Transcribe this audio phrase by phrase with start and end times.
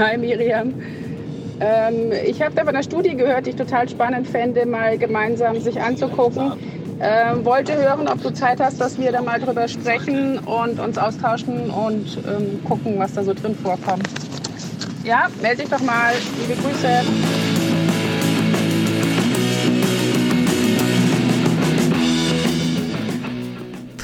[0.00, 0.72] Hi Miriam.
[1.60, 5.60] Ähm, ich habe da von einer Studie gehört, die ich total spannend fände, mal gemeinsam
[5.60, 6.54] sich anzugucken.
[7.02, 10.96] Ähm, wollte hören, ob du Zeit hast, dass wir da mal drüber sprechen und uns
[10.96, 14.08] austauschen und ähm, gucken, was da so drin vorkommt.
[15.04, 16.12] Ja, melde dich doch mal.
[16.40, 17.39] Liebe Grüße.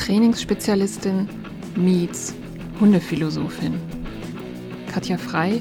[0.06, 1.28] Trainingsspezialistin
[1.74, 2.32] meets
[2.78, 3.74] Hundephilosophin.
[4.86, 5.60] Katja Frei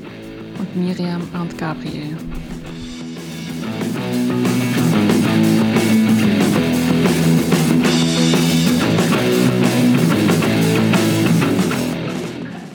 [0.60, 2.16] und Miriam Arndt Gabriel.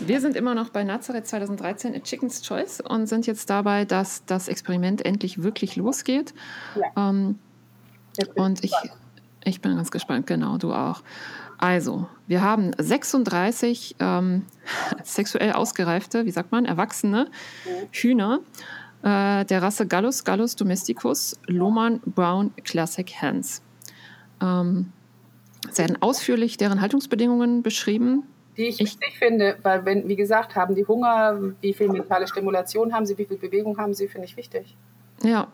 [0.05, 4.25] Wir sind immer noch bei Nazareth 2013 A Chicken's Choice und sind jetzt dabei, dass
[4.25, 6.35] das Experiment endlich wirklich losgeht.
[6.75, 7.11] Ja.
[7.11, 7.39] Ähm,
[8.35, 8.73] und ich,
[9.45, 11.05] ich bin ganz gespannt, genau, du auch.
[11.61, 14.47] Also, wir haben 36 ähm,
[15.05, 17.27] sexuell ausgereifte, wie sagt man, erwachsene
[17.93, 18.41] Hühner
[19.03, 23.61] äh, der Rasse Gallus, Gallus domesticus, Lohmann Brown Classic Hens.
[24.41, 24.91] Ähm,
[25.71, 28.23] es werden ausführlich deren Haltungsbedingungen beschrieben.
[28.57, 32.27] Die ich, ich wichtig finde, weil, wenn, wie gesagt, haben die Hunger, wie viel mentale
[32.27, 34.79] Stimulation haben sie, wie viel Bewegung haben sie, finde ich wichtig.
[35.23, 35.49] Ja,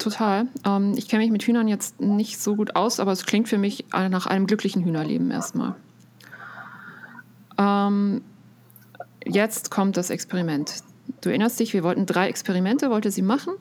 [0.00, 0.46] total.
[0.66, 3.58] Ähm, ich kenne mich mit Hühnern jetzt nicht so gut aus, aber es klingt für
[3.58, 5.74] mich nach einem glücklichen Hühnerleben erstmal.
[7.58, 8.22] Ähm,
[9.24, 10.82] jetzt kommt das Experiment.
[11.20, 13.54] Du erinnerst dich, wir wollten drei Experimente, wollte sie machen.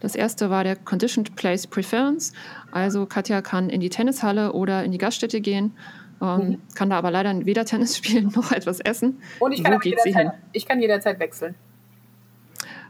[0.00, 2.32] Das erste war der Conditioned Place Preference.
[2.70, 5.72] Also Katja kann in die Tennishalle oder in die Gaststätte gehen,
[6.22, 6.58] ähm, mhm.
[6.74, 9.20] kann da aber leider weder Tennis spielen noch etwas essen.
[9.40, 10.30] Und ich kann, Wo geht sie hin?
[10.52, 11.54] ich kann jederzeit wechseln.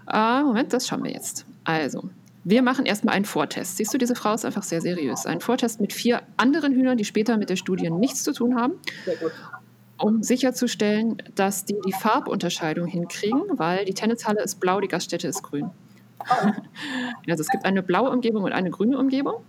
[0.07, 1.47] Ah, Moment, das schauen wir jetzt.
[1.65, 2.11] Also,
[2.45, 3.77] wir machen erstmal einen Vortest.
[3.77, 5.27] Siehst du, diese Frau ist einfach sehr seriös.
[5.27, 8.75] Ein Vortest mit vier anderen Hühnern, die später mit der Studie nichts zu tun haben.
[9.99, 15.43] Um sicherzustellen, dass die die Farbunterscheidung hinkriegen, weil die Tennishalle ist blau, die Gaststätte ist
[15.43, 15.71] grün.
[16.21, 16.25] Oh.
[17.29, 19.45] Also es gibt eine blaue Umgebung und eine grüne Umgebung.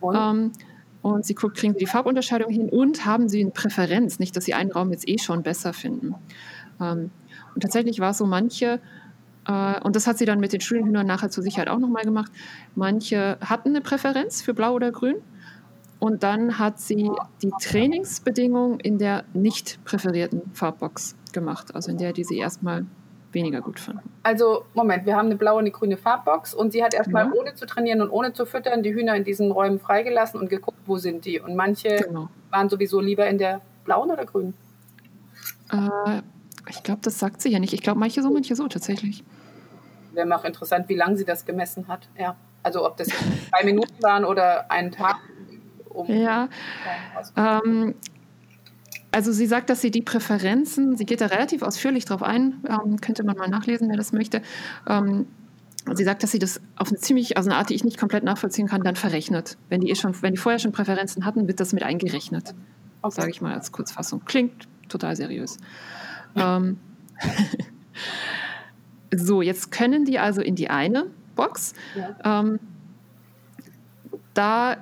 [0.00, 0.52] Und, ähm,
[1.00, 4.44] und sie guckt, kriegen sie die Farbunterscheidung hin und haben sie eine Präferenz, nicht, dass
[4.44, 6.14] sie einen Raum jetzt eh schon besser finden.
[6.80, 7.10] Ähm,
[7.54, 8.80] und tatsächlich war es so, manche
[9.46, 12.30] und das hat sie dann mit den Studienhühnern nachher zur Sicherheit auch nochmal gemacht.
[12.74, 15.16] Manche hatten eine Präferenz für blau oder grün.
[15.98, 22.12] Und dann hat sie die Trainingsbedingungen in der nicht präferierten Farbbox gemacht, also in der,
[22.12, 22.86] die sie erstmal
[23.30, 24.02] weniger gut fanden.
[24.24, 27.32] Also, Moment, wir haben eine blaue und eine grüne Farbbox und sie hat erstmal ja.
[27.32, 30.78] ohne zu trainieren und ohne zu füttern die Hühner in diesen Räumen freigelassen und geguckt,
[30.86, 31.40] wo sind die.
[31.40, 32.28] Und manche genau.
[32.50, 34.54] waren sowieso lieber in der blauen oder grünen?
[35.70, 36.22] Äh,
[36.72, 37.72] ich glaube, das sagt sie ja nicht.
[37.72, 39.22] Ich glaube, manche so, manche so tatsächlich.
[40.12, 42.08] Wäre mir auch interessant, wie lange sie das gemessen hat.
[42.18, 42.36] Ja.
[42.62, 45.16] Also ob das zwei Minuten waren oder einen Tag.
[45.88, 46.48] Um ja.
[47.36, 47.94] Ähm,
[49.10, 53.00] also sie sagt, dass sie die Präferenzen, sie geht da relativ ausführlich drauf ein, ähm,
[53.00, 54.40] könnte man mal nachlesen, wer das möchte.
[54.88, 55.26] Ähm,
[55.92, 58.24] sie sagt, dass sie das auf eine ziemlich, also eine Art, die ich nicht komplett
[58.24, 59.58] nachvollziehen kann, dann verrechnet.
[59.68, 62.54] Wenn die, eh schon, wenn die vorher schon Präferenzen hatten, wird das mit eingerechnet.
[63.02, 63.14] Okay.
[63.14, 64.24] Sage ich mal als Kurzfassung.
[64.24, 65.58] Klingt total seriös.
[66.36, 66.78] Ähm,
[69.14, 71.74] so, jetzt können die also in die eine Box.
[71.94, 72.40] Ja.
[72.40, 72.60] Ähm,
[74.34, 74.78] da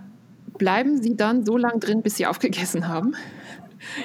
[0.58, 3.14] bleiben sie dann so lange drin, bis sie aufgegessen haben.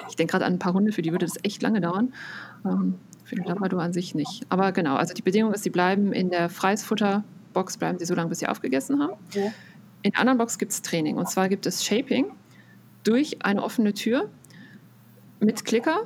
[0.09, 2.13] Ich denke gerade an ein paar Hunde, für die würde das echt lange dauern.
[2.65, 2.95] Ähm,
[3.25, 4.45] für den Labrador an sich nicht.
[4.49, 8.29] Aber genau, also die Bedingung ist, sie bleiben in der Freisfutterbox, bleiben sie so lange,
[8.29, 9.13] bis sie aufgegessen haben.
[9.33, 9.51] Ja.
[10.03, 11.17] In der anderen Box gibt es Training.
[11.17, 12.27] Und zwar gibt es Shaping
[13.03, 14.29] durch eine offene Tür
[15.39, 16.01] mit Klicker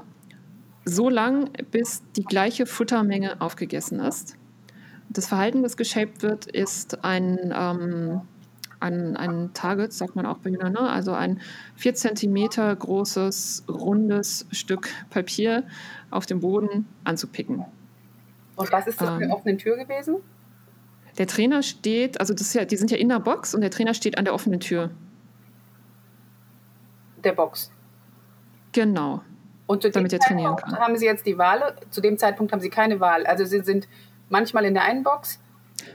[0.85, 4.35] so lang, bis die gleiche Futtermenge aufgegessen ist.
[5.09, 8.22] Das Verhalten, das geshaped wird, ist ein, ähm,
[8.79, 10.81] ein, ein Target, sagt man auch bei Hühnern, ne?
[10.81, 11.41] also ein
[11.75, 15.63] 4 cm großes, rundes Stück Papier
[16.12, 17.66] auf dem Boden anzupicken.
[18.56, 20.18] Und was ist das für eine ähm, offene Tür gewesen?
[21.18, 23.94] Der Trainer steht, also das ja, die sind ja in der Box und der Trainer
[23.94, 24.91] steht an der offenen Tür.
[27.24, 27.71] Der Box.
[28.71, 29.21] Genau.
[29.69, 30.80] Und zu damit er trainieren kann.
[30.80, 31.75] Haben Sie jetzt die Wahl?
[31.92, 33.27] Zu dem Zeitpunkt haben Sie keine Wahl.
[33.27, 33.88] Also Sie sind
[34.27, 35.39] manchmal in der einen Box,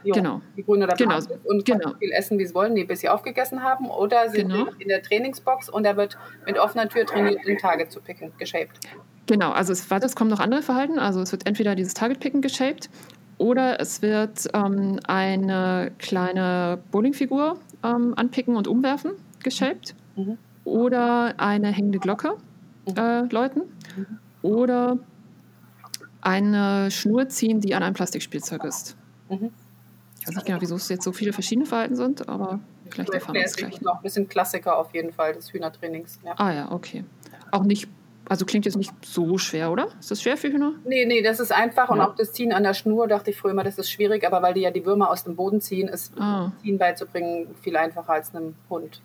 [0.05, 0.43] die, genau.
[0.57, 1.19] die grüne oder genau.
[1.43, 1.89] und genau.
[1.89, 3.91] so viel essen, wie Sie wollen, bis Sie aufgegessen haben.
[3.91, 4.67] Oder Sie genau.
[4.67, 6.17] sind in der Trainingsbox und er wird
[6.47, 8.79] mit offener Tür trainiert, den Target zu picken, geshaped.
[9.27, 11.01] Genau, also es, es kommen noch andere Verhalten.
[11.01, 12.89] Also es wird entweder dieses Target-Picken geshaped
[13.39, 19.97] oder es wird ähm, eine kleine Bowlingfigur ähm, anpicken und umwerfen, geshaped.
[20.15, 20.39] Mhm.
[20.63, 22.37] Oder eine hängende Glocke
[22.97, 23.63] äh, Leuten
[24.43, 24.99] oder
[26.21, 28.97] eine Schnur ziehen, die an einem Plastikspielzeug ist.
[29.29, 29.51] Mhm.
[30.21, 32.61] Ich weiß nicht genau, wieso es jetzt so viele verschiedene Verhalten sind, aber
[32.91, 33.81] Vielleicht erfahren wir es gleich.
[33.81, 36.19] Noch ein bisschen Klassiker auf jeden Fall des Hühnertrainings.
[36.25, 36.35] Ja.
[36.37, 37.05] Ah ja, okay.
[37.51, 37.89] Auch nicht,
[38.29, 39.89] also klingt jetzt nicht so schwer, oder?
[39.99, 40.73] Ist das schwer für Hühner?
[40.85, 41.89] Nee, nee, das ist einfach.
[41.89, 41.95] Ja.
[41.95, 44.43] Und auch das Ziehen an der Schnur dachte ich früher immer, das ist schwierig, aber
[44.43, 46.53] weil die ja die Würmer aus dem Boden ziehen, ist ah.
[46.63, 49.03] Ziehen beizubringen viel einfacher als einem Hund.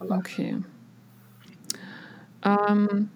[0.00, 0.58] Okay.
[2.44, 3.10] Ähm,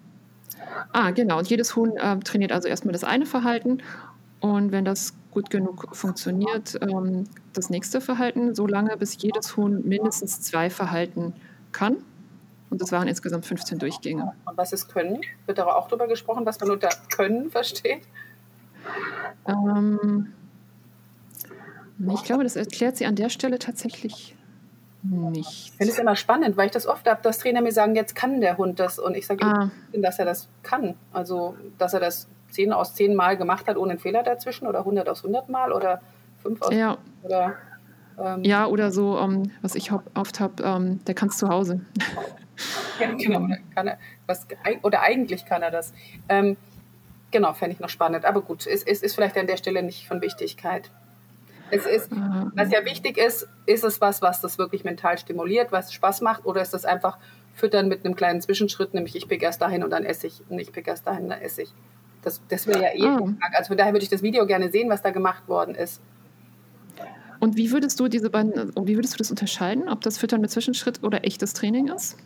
[0.93, 1.39] ah, genau.
[1.39, 3.79] Und jedes Huhn äh, trainiert also erstmal das eine Verhalten
[4.41, 9.87] und wenn das gut genug funktioniert, ähm, das nächste Verhalten, so lange bis jedes Huhn
[9.87, 11.35] mindestens zwei Verhalten
[11.73, 11.97] kann.
[12.71, 14.33] Und das waren insgesamt 15 Durchgänge.
[14.45, 15.21] Und was ist Können?
[15.47, 18.03] Wird da auch darüber gesprochen, was man unter Können versteht?
[19.47, 20.33] Ähm,
[22.15, 24.37] ich glaube, das erklärt sie an der Stelle tatsächlich
[25.02, 25.49] nicht.
[25.49, 28.14] Ich finde es immer spannend, weil ich das oft habe, dass Trainer mir sagen, jetzt
[28.14, 28.99] kann der Hund das.
[28.99, 29.70] Und ich sage, ah.
[29.93, 30.94] dass er das kann.
[31.12, 34.81] Also, dass er das 10 aus 10 Mal gemacht hat, ohne einen Fehler dazwischen oder
[34.81, 36.00] 100 aus 100 Mal oder
[36.43, 36.99] 5 aus ja.
[37.22, 37.54] oder
[38.19, 41.38] ähm, Ja, oder so, um, ähm, was ich oft habe, um, ähm, der kann es
[41.38, 41.81] zu Hause.
[43.00, 43.49] ja, genau.
[43.75, 44.46] Kann er, was,
[44.82, 45.93] oder eigentlich kann er das.
[46.28, 46.56] Ähm,
[47.31, 48.25] genau, fände ich noch spannend.
[48.25, 50.90] Aber gut, es, es ist vielleicht an der Stelle nicht von Wichtigkeit.
[51.75, 52.53] Es ist, mhm.
[52.55, 56.45] was ja wichtig ist, ist es was, was das wirklich mental stimuliert, was Spaß macht,
[56.45, 57.17] oder ist das einfach
[57.55, 60.59] Füttern mit einem kleinen Zwischenschritt, nämlich ich pick erst dahin und dann esse ich und
[60.59, 61.73] ich pick erst dahin, und dann esse ich.
[62.21, 63.07] Das, das wäre ja eh.
[63.07, 63.57] Ah.
[63.57, 66.03] Also von daher würde ich das Video gerne sehen, was da gemacht worden ist.
[67.41, 70.51] Und wie würdest du diese beiden, wie würdest du das unterscheiden, ob das Füttern mit
[70.51, 72.19] Zwischenschritt oder echtes Training ist?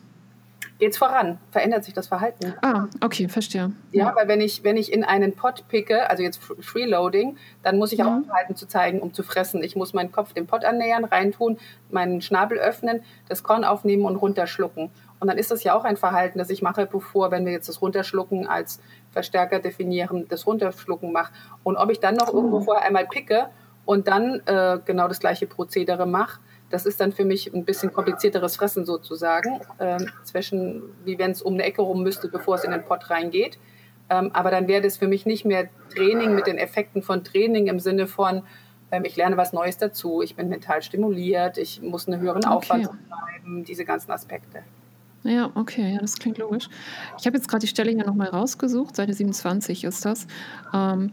[0.78, 2.52] Geht's voran, verändert sich das Verhalten.
[2.60, 3.72] Ah, okay, verstehe.
[3.92, 7.92] Ja, weil wenn ich, wenn ich in einen Pot picke, also jetzt Freeloading, dann muss
[7.92, 8.24] ich auch mhm.
[8.24, 9.62] Verhalten zu zeigen, um zu fressen.
[9.62, 11.56] Ich muss meinen Kopf dem Pot annähern, reintun,
[11.90, 14.90] meinen Schnabel öffnen, das Korn aufnehmen und runterschlucken.
[15.18, 17.70] Und dann ist das ja auch ein Verhalten, das ich mache, bevor, wenn wir jetzt
[17.70, 18.80] das Runterschlucken als
[19.12, 21.32] Verstärker definieren, das Runterschlucken mache.
[21.64, 23.48] Und ob ich dann noch irgendwo vorher einmal picke
[23.86, 26.40] und dann äh, genau das gleiche Prozedere mache,
[26.70, 31.42] das ist dann für mich ein bisschen komplizierteres Fressen sozusagen, äh, zwischen, wie wenn es
[31.42, 33.58] um eine Ecke rum müsste, bevor es in den Pott reingeht.
[34.08, 37.66] Ähm, aber dann wäre das für mich nicht mehr Training mit den Effekten von Training
[37.66, 38.42] im Sinne von,
[38.90, 42.54] ähm, ich lerne was Neues dazu, ich bin mental stimuliert, ich muss einen höheren okay.
[42.54, 44.62] Aufwand betreiben, diese ganzen Aspekte.
[45.24, 46.68] Ja, okay, ja, das klingt logisch.
[47.18, 50.28] Ich habe jetzt gerade die Stelle hier nochmal rausgesucht, Seite 27 ist das.
[50.72, 51.12] Ähm,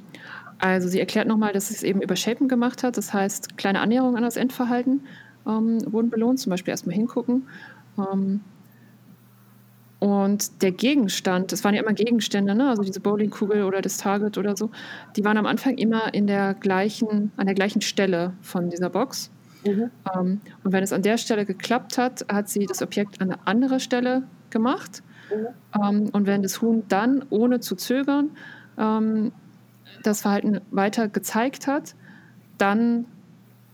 [0.59, 3.81] also sie erklärt nochmal, dass sie es eben über Shapen gemacht hat, das heißt kleine
[3.81, 5.07] Annäherungen an das Endverhalten
[5.47, 7.47] ähm, wurden belohnt, zum Beispiel erstmal hingucken.
[7.97, 8.41] Ähm,
[9.99, 12.67] und der Gegenstand, das waren ja immer Gegenstände, ne?
[12.67, 14.69] also diese Bowlingkugel oder das Target oder so,
[15.15, 19.31] die waren am Anfang immer in der gleichen, an der gleichen Stelle von dieser Box.
[19.65, 19.91] Mhm.
[20.13, 23.47] Ähm, und wenn es an der Stelle geklappt hat, hat sie das Objekt an eine
[23.47, 25.03] andere Stelle gemacht.
[25.33, 25.47] Mhm.
[25.81, 28.31] Ähm, und wenn das Huhn dann, ohne zu zögern,
[28.77, 29.31] ähm,
[30.03, 31.95] das Verhalten weiter gezeigt hat,
[32.57, 33.05] dann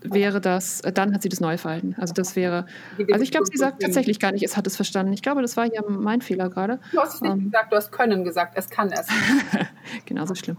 [0.02, 1.96] wäre das, äh, dann hat sie das Neuverhalten.
[1.98, 2.66] Also das wäre,
[3.12, 5.14] also ich glaube, sie sagt tatsächlich gar nicht, es hat es verstanden.
[5.14, 6.80] Ich glaube, das war hier mein Fehler gerade.
[6.92, 9.08] Du hast es nicht ähm, gesagt, du hast können gesagt, es kann es.
[10.06, 10.58] Genauso schlimm.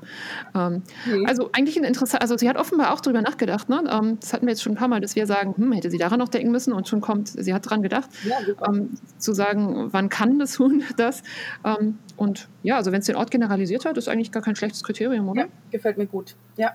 [0.55, 1.25] Ähm, nee.
[1.27, 3.85] Also eigentlich ein interessant, also sie hat offenbar auch darüber nachgedacht, ne?
[3.91, 5.99] Ähm, das hatten wir jetzt schon ein paar Mal, dass wir sagen, hm, hätte sie
[5.99, 8.37] daran noch denken müssen und schon kommt, sie hat daran gedacht, ja,
[8.69, 11.23] ähm, zu sagen, wann kann das Huhn das?
[11.65, 14.83] Ähm, und ja, also wenn es den Ort generalisiert hat, ist eigentlich gar kein schlechtes
[14.83, 15.43] Kriterium, oder?
[15.43, 16.37] Ja, gefällt mir gut.
[16.57, 16.75] Ja,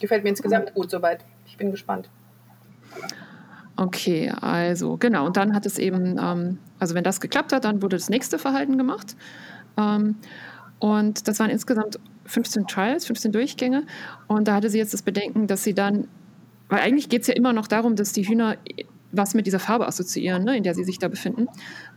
[0.00, 1.24] gefällt mir insgesamt gut soweit
[1.58, 2.08] bin gespannt.
[3.76, 5.26] Okay, also genau.
[5.26, 8.38] Und dann hat es eben, ähm, also wenn das geklappt hat, dann wurde das nächste
[8.38, 9.16] Verhalten gemacht.
[9.76, 10.16] Ähm,
[10.80, 13.84] und das waren insgesamt 15 Trials, 15 Durchgänge.
[14.26, 16.08] Und da hatte sie jetzt das Bedenken, dass sie dann,
[16.68, 18.56] weil eigentlich geht es ja immer noch darum, dass die Hühner
[19.10, 21.46] was mit dieser Farbe assoziieren, ne, in der sie sich da befinden.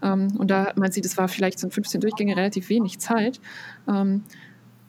[0.01, 3.41] Ähm, und da meint sie, das war vielleicht so 15 Durchgänge relativ wenig Zeit.
[3.88, 4.24] Ähm,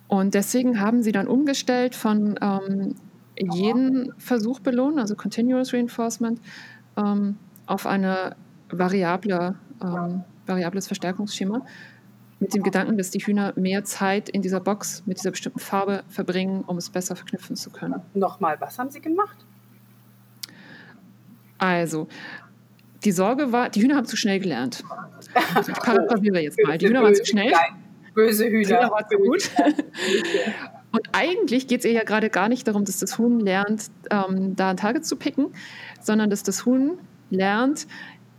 [0.08, 2.94] und deswegen haben sie dann umgestellt von ähm,
[3.38, 6.40] jeden Versuch belohnen, also Continuous Reinforcement,
[6.96, 7.36] ähm,
[7.66, 8.36] auf eine
[8.70, 11.64] variable, ähm, variables Verstärkungsschema
[12.40, 16.02] mit dem Gedanken, dass die Hühner mehr Zeit in dieser Box mit dieser bestimmten Farbe
[16.08, 18.00] verbringen, um es besser verknüpfen zu können.
[18.14, 19.46] Nochmal, was haben Sie gemacht?
[21.56, 22.08] Also,
[23.04, 24.84] die Sorge war, die Hühner haben zu schnell gelernt.
[25.60, 26.76] Ich paraphrasiere jetzt mal.
[26.76, 27.52] Die Hühner waren zu schnell.
[28.14, 28.68] Böse Hühner.
[28.68, 29.50] Die Hühner waren zu gut.
[30.92, 34.54] Und eigentlich geht es ihr ja gerade gar nicht darum, dass das Huhn lernt, ähm,
[34.56, 35.46] da ein Target zu picken,
[36.00, 36.98] sondern dass das Huhn
[37.30, 37.86] lernt,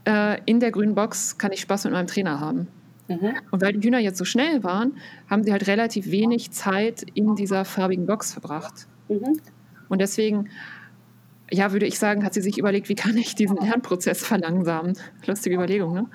[0.05, 2.67] äh, in der grünen Box kann ich Spaß mit meinem Trainer haben.
[3.07, 3.33] Mhm.
[3.51, 4.97] Und weil die Hühner jetzt so schnell waren,
[5.29, 8.87] haben sie halt relativ wenig Zeit in dieser farbigen Box verbracht.
[9.09, 9.39] Mhm.
[9.89, 10.49] Und deswegen,
[11.51, 14.93] ja, würde ich sagen, hat sie sich überlegt, wie kann ich diesen Lernprozess verlangsamen?
[15.25, 16.05] Lustige Überlegung, ne?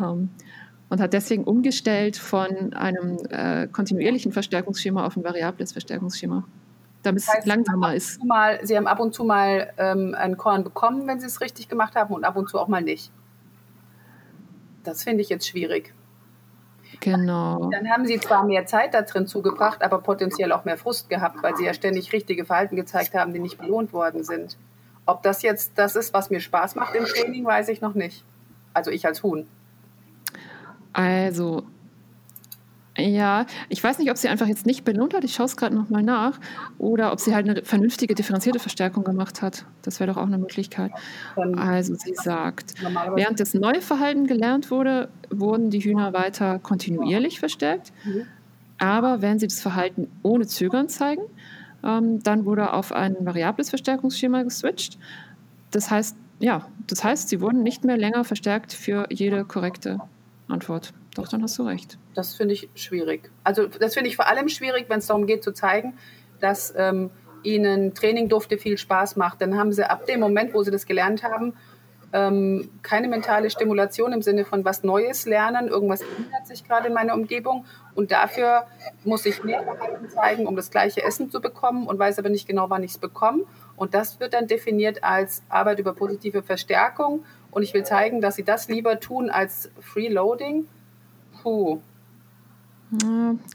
[0.00, 0.30] Ähm,
[0.90, 6.44] und hat deswegen umgestellt von einem äh, kontinuierlichen Verstärkungsschema auf ein variables Verstärkungsschema.
[7.02, 8.24] damit es Das heißt, langsamer ist.
[8.24, 11.68] Mal, Sie haben ab und zu mal ähm, ein Korn bekommen, wenn Sie es richtig
[11.68, 13.10] gemacht haben, und ab und zu auch mal nicht.
[14.84, 15.92] Das finde ich jetzt schwierig.
[17.00, 17.70] Genau.
[17.70, 21.42] Dann haben Sie zwar mehr Zeit da drin zugebracht, aber potenziell auch mehr Frust gehabt,
[21.42, 24.56] weil Sie ja ständig richtige Verhalten gezeigt haben, die nicht belohnt worden sind.
[25.04, 28.24] Ob das jetzt das ist, was mir Spaß macht im Training, weiß ich noch nicht.
[28.74, 29.46] Also ich als Huhn.
[30.98, 31.62] Also,
[32.96, 35.76] ja, ich weiß nicht, ob sie einfach jetzt nicht belohnt hat, ich schaue es gerade
[35.76, 36.40] nochmal nach,
[36.78, 39.64] oder ob sie halt eine vernünftige, differenzierte Verstärkung gemacht hat.
[39.82, 40.90] Das wäre doch auch eine Möglichkeit.
[41.56, 42.74] Also sie sagt,
[43.14, 47.92] während das neue Verhalten gelernt wurde, wurden die Hühner weiter kontinuierlich verstärkt.
[48.04, 48.26] Mhm.
[48.78, 51.22] Aber wenn sie das Verhalten ohne Zögern zeigen,
[51.84, 54.98] ähm, dann wurde auf ein variables Verstärkungsschema geswitcht.
[55.70, 60.00] Das heißt, ja, das heißt, sie wurden nicht mehr länger verstärkt für jede korrekte
[60.48, 60.92] Antwort.
[61.14, 61.98] Doch, dann hast du recht.
[62.14, 63.30] Das finde ich schwierig.
[63.44, 65.94] Also das finde ich vor allem schwierig, wenn es darum geht zu zeigen,
[66.40, 67.10] dass ähm,
[67.42, 69.40] ihnen Training durfte viel Spaß macht.
[69.40, 71.54] Dann haben sie ab dem Moment, wo sie das gelernt haben,
[72.12, 76.94] ähm, keine mentale Stimulation im Sinne von was Neues lernen, irgendwas ändert sich gerade in
[76.94, 78.64] meiner Umgebung und dafür
[79.04, 82.46] muss ich mehr Verhalten zeigen, um das gleiche Essen zu bekommen und weiß aber nicht
[82.46, 83.44] genau, wann ich es bekomme.
[83.76, 88.36] Und das wird dann definiert als Arbeit über positive Verstärkung und ich will zeigen, dass
[88.36, 90.66] sie das lieber tun als Freeloading.
[91.42, 91.80] Puh.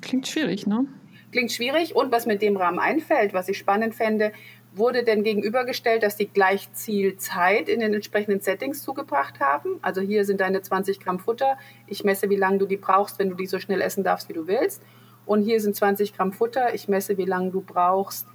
[0.01, 0.85] Klingt schwierig, ne?
[1.31, 4.31] Klingt schwierig und was mir in dem Rahmen einfällt, was ich spannend fände,
[4.75, 9.79] wurde denn gegenübergestellt, dass die gleich Zielzeit in den entsprechenden Settings zugebracht haben.
[9.81, 11.57] Also hier sind deine 20 Gramm Futter.
[11.88, 14.33] Ich messe, wie lange du die brauchst, wenn du die so schnell essen darfst, wie
[14.33, 14.81] du willst.
[15.25, 16.73] Und hier sind 20 Gramm Futter.
[16.73, 18.27] Ich messe, wie lange du brauchst.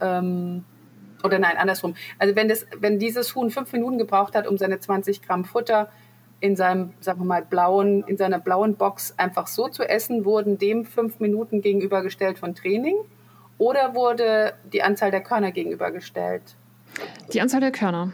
[0.00, 0.64] Ähm,
[1.22, 1.94] oder nein, andersrum.
[2.18, 5.88] Also wenn, das, wenn dieses Huhn fünf Minuten gebraucht hat, um seine 20 Gramm Futter
[6.40, 10.58] in seinem, sagen wir mal, blauen, in seiner blauen Box einfach so zu essen, wurden
[10.58, 12.96] dem fünf Minuten gegenübergestellt von Training
[13.56, 16.42] oder wurde die Anzahl der Körner gegenübergestellt?
[17.32, 18.12] Die Anzahl der Körner.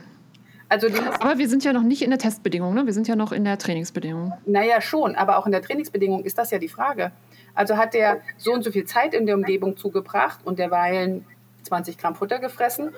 [0.69, 0.87] Also
[1.19, 2.87] Aber wir sind ja noch nicht in der Testbedingung, ne?
[2.87, 4.33] Wir sind ja noch in der Trainingsbedingung.
[4.47, 7.11] naja, schon, aber auch in der Trainingsbedingung ist das ja die Frage.
[7.55, 11.27] Also hat der so und so viel Zeit in der Umgebung zugebracht und derweilen
[11.63, 12.93] 20 Gramm Futter gefressen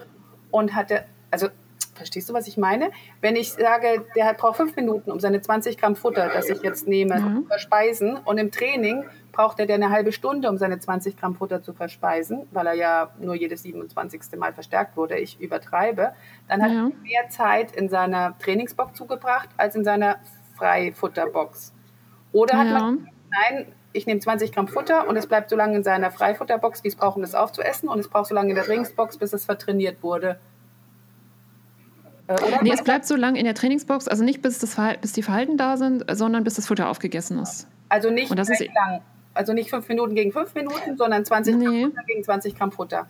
[0.51, 1.49] und hatte, also
[1.95, 2.91] verstehst du, was ich meine?
[3.21, 6.63] Wenn ich sage, der hat, braucht fünf Minuten, um seine 20 Gramm Futter, das ich
[6.63, 7.43] jetzt nehme, Mhm.
[7.43, 11.35] zu verspeisen und im Training braucht er dann eine halbe Stunde, um seine 20 Gramm
[11.37, 14.39] Futter zu verspeisen, weil er ja nur jedes 27.
[14.39, 15.19] Mal verstärkt wurde.
[15.19, 16.13] Ich übertreibe.
[16.49, 16.87] Dann hat Ja.
[16.89, 20.17] er mehr Zeit in seiner Trainingsbox zugebracht als in seiner
[20.57, 21.73] Freifutterbox.
[22.33, 22.73] Oder hat Ja.
[22.81, 26.83] man nein, ich nehme 20 Gramm Futter und es bleibt so lange in seiner Freifutterbox,
[26.85, 27.89] wie es braucht, um das aufzuessen.
[27.89, 30.39] Und es braucht so lange in der Trainingsbox, bis es vertrainiert wurde.
[32.29, 32.37] Äh?
[32.63, 35.23] Nee, es bleibt so lang in der Trainingsbox, also nicht bis, das Verhal- bis die
[35.23, 37.67] Verhalten da sind, sondern bis das Futter aufgegessen ist.
[37.89, 39.03] also nicht und das ist- lang.
[39.35, 41.65] Also nicht fünf Minuten gegen fünf Minuten, sondern 20 Nee.
[41.65, 43.07] Gramm Futter gegen 20 Gramm Futter.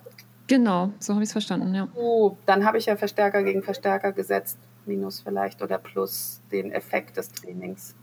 [0.47, 1.89] Genau, so habe ich es verstanden, ja.
[1.97, 4.57] Oh, dann habe ich ja Verstärker gegen Verstärker gesetzt.
[4.87, 7.95] Minus vielleicht oder plus den Effekt des Trainings.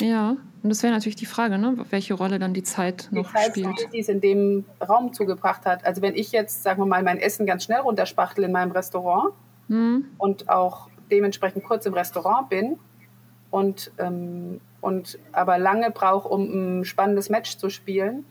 [0.00, 1.76] Ja, und das wäre natürlich die Frage, ne?
[1.90, 3.92] welche Rolle dann die Zeit Die noch Zeit, spielt.
[3.92, 5.86] die es in dem Raum zugebracht hat.
[5.86, 9.32] Also wenn ich jetzt, sagen wir mal, mein Essen ganz schnell runterspachtel in meinem Restaurant,
[9.68, 12.78] Hm, und auch dementsprechend kurz im Restaurant bin
[13.50, 18.24] und, ähm, und aber lange brauche, um ein spannendes Match zu spielen,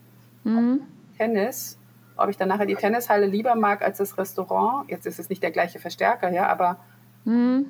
[0.44, 0.80] hm,
[1.18, 1.76] Tennis,
[2.16, 4.88] ob ich dann nachher die Tennishalle lieber mag als das Restaurant.
[4.90, 6.78] Jetzt ist es nicht der gleiche Verstärker, ja, aber
[7.24, 7.66] hm.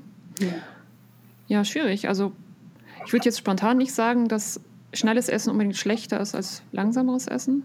[1.49, 2.09] Ja, schwierig.
[2.09, 2.33] Also
[3.06, 4.60] ich würde jetzt spontan nicht sagen, dass
[4.92, 7.64] schnelles Essen unbedingt schlechter ist als langsameres Essen.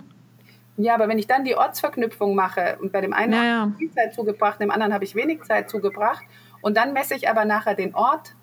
[0.78, 3.78] ja, aber wenn ich dann die Ortsverknüpfung mache und bei dem einen Ja, habe ich
[3.78, 6.24] viel Zeit zugebracht, dem anderen habe ich wenig Zeit zugebracht
[6.62, 8.36] und dann messe ich aber nachher den Ort,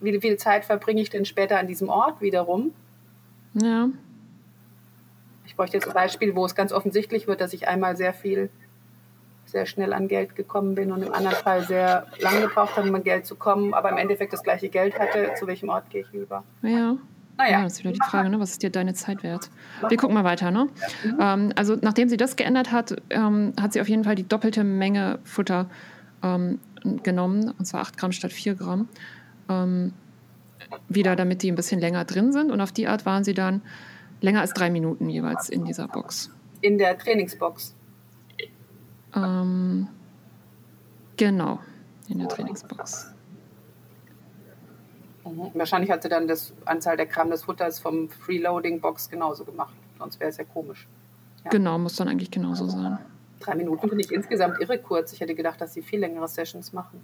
[0.00, 2.72] wie viel Zeit verbringe ich denn später an diesem Ort wiederum.
[3.54, 3.88] Ja,
[5.46, 8.50] Ich bräuchte jetzt ein Beispiel, wo es ganz offensichtlich wird, dass ich einmal sehr viel,
[9.50, 12.94] sehr schnell an Geld gekommen bin und im anderen Fall sehr lange gebraucht habe, um
[12.94, 15.30] an Geld zu kommen, aber im Endeffekt das gleiche Geld hatte.
[15.38, 16.44] Zu welchem Ort gehe ich lieber?
[16.62, 16.96] ja.
[17.40, 18.40] Naja, Ja, das ist wieder die Frage, ne?
[18.40, 19.48] was ist dir deine Zeit wert?
[19.88, 20.50] Wir gucken mal weiter.
[20.50, 20.68] Ne?
[21.20, 24.64] Ähm, also nachdem sie das geändert hat, ähm, hat sie auf jeden Fall die doppelte
[24.64, 25.70] Menge Futter
[26.24, 26.58] ähm,
[27.04, 28.88] genommen, und zwar 8 Gramm statt 4 Gramm.
[29.48, 29.92] Ähm,
[30.88, 32.50] wieder, damit die ein bisschen länger drin sind.
[32.50, 33.62] Und auf die Art waren sie dann
[34.20, 36.30] länger als drei Minuten jeweils in dieser Box.
[36.60, 37.76] in der Trainingsbox.
[39.24, 39.88] Ähm,
[41.16, 41.60] genau,
[42.08, 43.12] in der Trainingsbox.
[45.24, 45.50] Mhm.
[45.54, 49.74] Wahrscheinlich hat sie dann das Anzahl der Gramm des Futters vom Freeloading-Box genauso gemacht.
[49.98, 50.86] Sonst wäre es ja komisch.
[51.44, 51.50] Ja.
[51.50, 52.98] Genau, muss dann eigentlich genauso sein.
[53.40, 55.12] Drei Minuten finde ich insgesamt irre kurz.
[55.12, 57.00] Ich hätte gedacht, dass sie viel längere Sessions machen.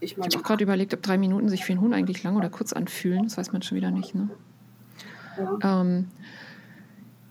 [0.00, 2.22] Ich meine, Ich habe auch gerade überlegt, ob drei Minuten sich für einen Huhn eigentlich
[2.22, 3.24] lang oder kurz anfühlen.
[3.24, 4.14] Das weiß man schon wieder nicht.
[4.14, 4.28] Ne?
[5.38, 5.80] ja.
[5.80, 6.08] Ähm,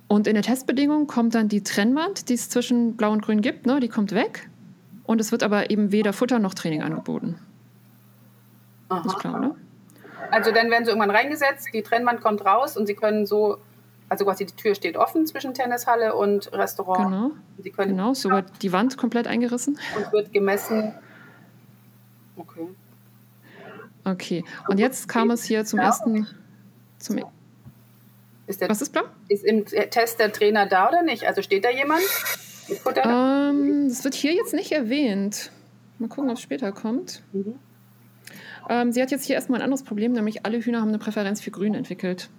[0.08, 3.66] Und in der Testbedingung kommt dann die Trennwand, die es zwischen Blau und Grün gibt,
[3.66, 4.50] ne, die kommt weg.
[5.06, 7.40] Und es wird aber eben weder Futter noch Training angeboten.
[8.90, 9.06] Aha.
[9.06, 9.56] Ist klar, oder?
[10.32, 13.58] Also dann werden sie irgendwann reingesetzt, die Trennwand kommt raus und sie können so,
[14.10, 17.12] also quasi die Tür steht offen zwischen Tennishalle und Restaurant.
[17.12, 17.32] Genau,
[17.62, 19.78] sie können genau so wird die Wand komplett eingerissen.
[19.96, 20.94] Und wird gemessen.
[22.36, 22.68] Okay.
[24.06, 26.28] Okay, und jetzt kam es hier zum ersten,
[26.98, 27.20] zum
[28.48, 29.04] ist der, Was ist blau?
[29.30, 31.26] Ist im Test der Trainer da oder nicht?
[31.26, 32.04] Also steht da jemand?
[33.04, 35.52] Ähm, das wird hier jetzt nicht erwähnt.
[36.00, 37.22] Mal gucken, ob es später kommt.
[37.32, 37.56] Mhm.
[38.70, 41.42] Ähm, sie hat jetzt hier erstmal ein anderes Problem, nämlich alle Hühner haben eine Präferenz
[41.42, 42.30] für Grün entwickelt.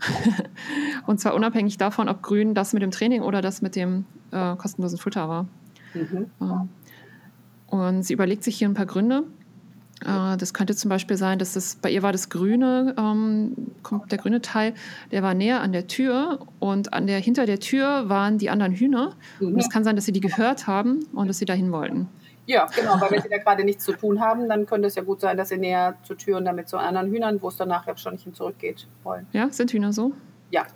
[1.06, 4.56] und zwar unabhängig davon, ob Grün das mit dem Training oder das mit dem äh,
[4.56, 5.46] kostenlosen Futter war.
[5.94, 6.30] Mhm.
[6.40, 6.68] Ähm,
[7.66, 9.24] und sie überlegt sich hier ein paar Gründe.
[10.04, 13.54] Äh, das könnte zum Beispiel sein, dass das bei ihr war das grüne, ähm,
[14.10, 14.74] der grüne Teil,
[15.10, 18.72] der war näher an der Tür und an der hinter der Tür waren die anderen
[18.72, 19.14] Hühner.
[19.40, 19.54] Mhm.
[19.54, 22.08] Und es kann sein, dass sie die gehört haben und dass sie dahin wollten.
[22.46, 25.02] Ja, genau, weil wenn sie da gerade nichts zu tun haben, dann könnte es ja
[25.02, 27.68] gut sein, dass sie näher zur Tür und damit zu anderen Hühnern, wo es dann
[27.68, 29.26] nachher schon nicht hin zurückgeht, wollen.
[29.32, 30.12] Ja, sind Hühner so?
[30.50, 30.66] Ja,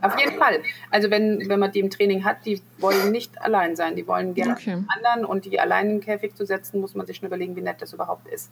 [0.00, 0.62] auf jeden Fall.
[0.90, 3.96] Also wenn, wenn man die im Training hat, die wollen nicht allein sein.
[3.96, 4.82] Die wollen gerne okay.
[4.88, 7.62] anderen und die allein in den Käfig zu setzen, muss man sich schon überlegen, wie
[7.62, 8.50] nett das überhaupt ist.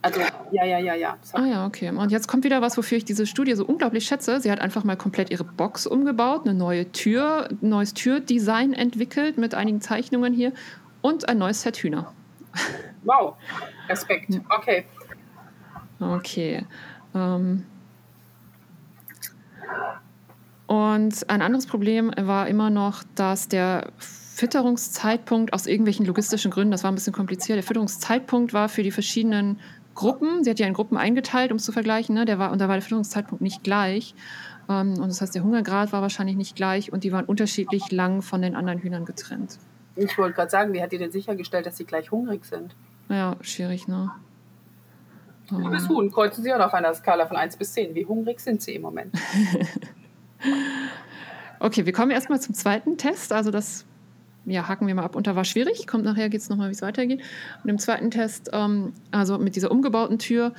[0.00, 0.20] Also
[0.52, 1.16] ja, ja, ja, ja.
[1.32, 1.90] Ah ja, okay.
[1.90, 4.40] Und jetzt kommt wieder was, wofür ich diese Studie so unglaublich schätze.
[4.40, 9.38] Sie hat einfach mal komplett ihre Box umgebaut, eine neue Tür, ein neues Türdesign entwickelt
[9.38, 10.52] mit einigen Zeichnungen hier
[11.00, 12.12] und ein neues Set Hühner.
[13.04, 13.36] Wow,
[13.88, 14.40] Respekt.
[14.50, 14.84] Okay.
[16.00, 16.64] Okay.
[17.14, 17.64] Ähm,
[20.68, 26.84] und ein anderes Problem war immer noch, dass der Fütterungszeitpunkt aus irgendwelchen logistischen Gründen, das
[26.84, 29.58] war ein bisschen kompliziert, der Fütterungszeitpunkt war für die verschiedenen
[29.94, 32.26] Gruppen, sie hat ja in Gruppen eingeteilt, um es zu vergleichen, ne?
[32.26, 34.14] der war, und da war der Fütterungszeitpunkt nicht gleich.
[34.68, 38.20] Ähm, und das heißt, der Hungergrad war wahrscheinlich nicht gleich und die waren unterschiedlich lang
[38.20, 39.58] von den anderen Hühnern getrennt.
[39.96, 42.76] Ich wollte gerade sagen, wie hat die denn sichergestellt, dass sie gleich hungrig sind?
[43.08, 44.10] Ja, schwierig, ne?
[45.50, 47.94] Liebes Huhn, kreuzen Sie auf einer Skala von 1 bis 10.
[47.94, 49.14] Wie hungrig sind Sie im Moment?
[51.60, 53.32] Okay, wir kommen erstmal zum zweiten Test.
[53.32, 53.84] Also das
[54.46, 55.16] ja, haken wir mal ab.
[55.16, 55.86] Und da war schwierig.
[55.86, 57.20] Kommt nachher, geht es nochmal, wie es weitergeht.
[57.62, 60.52] Und im zweiten Test, ähm, also mit dieser umgebauten Tür.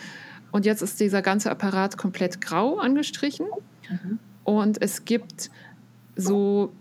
[0.51, 3.47] Und jetzt ist dieser ganze Apparat komplett grau angestrichen.
[3.89, 4.19] Mhm.
[4.43, 5.49] Und es gibt
[6.15, 6.71] so,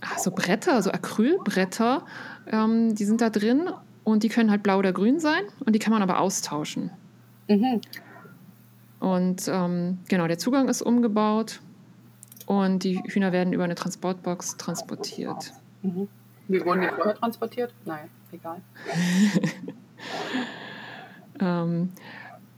[0.00, 2.04] ach, so Bretter, so Acrylbretter,
[2.50, 3.70] ähm, die sind da drin.
[4.04, 5.42] Und die können halt blau oder grün sein.
[5.64, 6.90] Und die kann man aber austauschen.
[7.48, 7.80] Mhm.
[9.00, 11.60] Und ähm, genau, der Zugang ist umgebaut
[12.48, 15.52] und die Hühner werden über eine Transportbox transportiert.
[15.82, 16.08] Mhm.
[16.48, 17.74] Wie wurden die vorher transportiert?
[17.84, 18.62] Nein, egal.
[21.40, 21.92] ähm,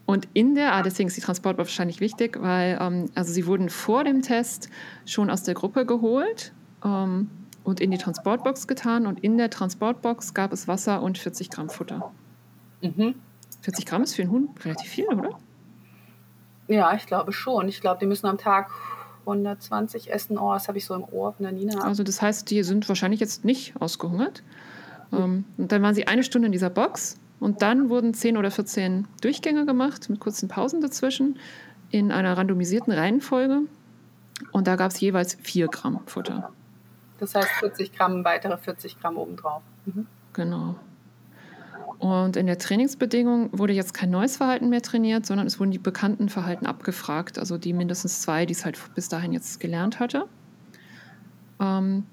[0.07, 3.69] und in der, ah, deswegen ist die Transportbox wahrscheinlich wichtig, weil ähm, also sie wurden
[3.69, 4.71] vor dem Test
[5.07, 6.53] schon aus der Gruppe geholt
[6.85, 7.29] ähm,
[7.65, 9.09] und in die Transportbox getan.
[9.09, 12.13] Und in der Transportbox gab es Wasser und 40 Gramm Futter.
[12.81, 13.17] Mhm.
[13.63, 15.37] 40 Gramm ist für einen Hund relativ viel, oder?
[16.69, 17.69] Ja, ich glaube schon.
[17.69, 18.71] Ich glaube, die müssen am Tag
[19.21, 20.39] 120 essen.
[20.39, 21.83] Oh, das habe ich so im Ohr von der Nina.
[21.83, 24.43] Also das heißt, die sind wahrscheinlich jetzt nicht ausgehungert.
[25.13, 28.51] Ähm, und dann waren sie eine Stunde in dieser Box und dann wurden 10 oder
[28.51, 31.39] 14 Durchgänge gemacht mit kurzen Pausen dazwischen
[31.91, 33.63] in einer randomisierten Reihenfolge.
[34.53, 36.51] Und da gab es jeweils 4 Gramm Futter.
[37.19, 39.63] Das heißt 40 Gramm, weitere 40 Gramm obendrauf.
[39.85, 40.07] Mhm.
[40.33, 40.77] Genau.
[42.01, 45.79] Und in der Trainingsbedingung wurde jetzt kein neues Verhalten mehr trainiert, sondern es wurden die
[45.79, 50.25] bekannten Verhalten abgefragt, also die mindestens zwei, die es halt bis dahin jetzt gelernt hatte.
[51.61, 52.05] Ähm,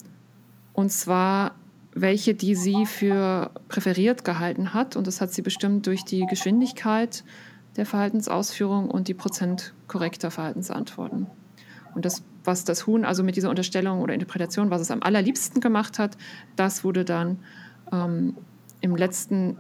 [0.74, 1.56] und zwar
[2.02, 4.98] welche, die sie für präferiert gehalten hat.
[4.98, 7.24] Und das hat sie bestimmt durch die Geschwindigkeit
[7.78, 11.28] der Verhaltensausführung und die Prozent korrekter Verhaltensantworten.
[11.96, 15.62] Und das, was das Huhn also mit dieser Unterstellung oder Interpretation, was es am allerliebsten
[15.62, 16.18] gemacht hat,
[16.58, 17.40] das wurde dann
[17.94, 18.36] ähm,
[18.82, 19.58] im letzten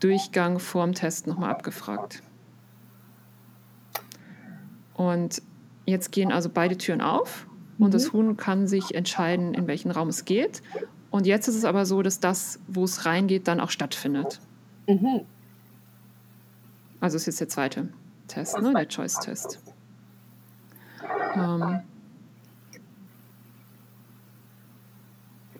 [0.00, 2.22] Durchgang vorm Test nochmal abgefragt.
[4.94, 5.42] Und
[5.86, 7.46] jetzt gehen also beide Türen auf
[7.78, 7.92] und mhm.
[7.92, 10.62] das Huhn kann sich entscheiden, in welchen Raum es geht.
[11.10, 14.40] Und jetzt ist es aber so, dass das, wo es reingeht, dann auch stattfindet.
[14.86, 15.22] Mhm.
[17.00, 17.88] Also ist jetzt der zweite
[18.28, 18.72] Test, ne?
[18.74, 19.60] der Choice-Test.
[21.34, 21.80] Ähm,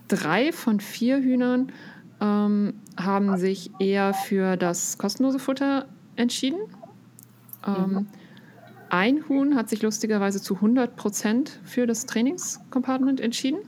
[0.09, 1.73] drei von vier Hühnern
[2.21, 6.61] ähm, haben sich eher für das kostenlose Futter entschieden.
[7.67, 8.07] Ähm, mhm.
[8.91, 13.61] Ein Huhn hat sich lustigerweise zu 100 Prozent für das Trainingscompartment entschieden.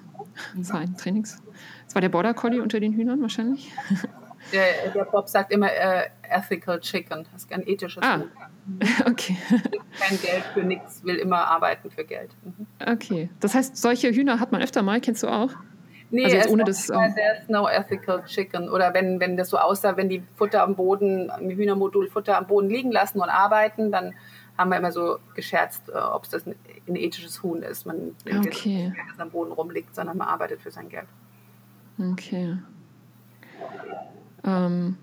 [0.57, 1.41] Das war ein Trainings.
[1.87, 3.71] Das war der Border Collie unter den Hühnern wahrscheinlich.
[4.53, 8.23] Der, der Bob sagt immer äh, ethical chicken, das ist ein ethisches ah.
[9.07, 9.37] Okay.
[10.01, 12.31] Kein Geld für nichts, will immer arbeiten für Geld.
[12.45, 12.67] Mhm.
[12.85, 13.31] Okay.
[13.38, 15.53] Das heißt, solche Hühner hat man öfter mal, kennst du auch?
[16.12, 18.68] Nee, Also jetzt ohne ist das, ähm, There's no ethical chicken.
[18.68, 22.46] Oder wenn, wenn das so aussah, wenn die Futter am Boden, im Hühnermodul Futter am
[22.46, 24.12] Boden liegen lassen und arbeiten, dann
[24.59, 26.55] haben wir immer so gescherzt, äh, ob es das ein,
[26.87, 27.87] ein ethisches Huhn ist.
[27.87, 28.88] Man nimmt jetzt Okay.
[28.88, 31.07] nicht, das am Boden rumliegt, sondern man arbeitet für sein Geld.
[31.98, 32.59] Okay.
[34.44, 34.98] Ähm,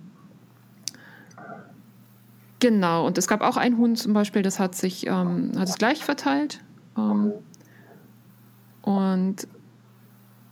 [2.60, 5.78] genau, und es gab auch ein Huhn zum Beispiel, das hat sich, ähm, hat es
[5.80, 6.60] gleich verteilt.
[6.96, 7.34] Ähm,
[8.84, 9.48] und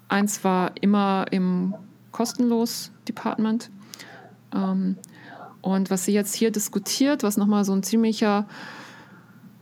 [0.10, 1.76] eins war immer im
[2.12, 3.70] kostenlos Department.
[4.54, 4.98] Ähm,
[5.62, 8.48] und was sie jetzt hier diskutiert, was nochmal so ein ziemlicher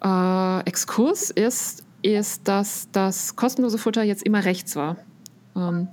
[0.04, 4.98] äh, Exkurs ist, ist, dass das kostenlose Futter jetzt immer rechts war.
[5.56, 5.88] Ähm,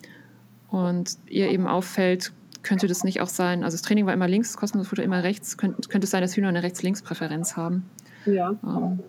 [0.68, 4.50] und ihr eben auffällt, könnte das nicht auch sein, also das Training war immer links,
[4.52, 7.84] das kostenlose Futter immer rechts, könnte, könnte es sein, dass Hühner eine Rechts-Links-Präferenz haben.
[8.26, 8.50] Ja.
[8.62, 9.00] Ähm,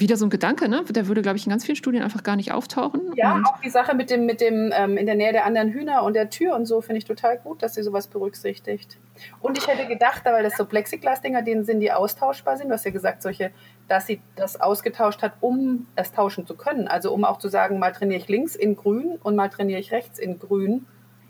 [0.00, 0.84] wieder so ein Gedanke, ne?
[0.88, 3.12] der würde, glaube ich, in ganz vielen Studien einfach gar nicht auftauchen.
[3.14, 6.02] Ja, auch die Sache mit dem, mit dem ähm, in der Nähe der anderen Hühner
[6.02, 8.98] und der Tür und so finde ich total gut, dass sie sowas berücksichtigt.
[9.40, 12.84] Und ich hätte gedacht, weil das so Plexiglas-Dinger, denen sind, die austauschbar sind, du hast
[12.84, 13.50] ja gesagt, solche,
[13.88, 16.88] dass sie das ausgetauscht hat, um es tauschen zu können.
[16.88, 19.92] Also um auch zu sagen, mal trainiere ich links in grün und mal trainiere ich
[19.92, 20.86] rechts in grün,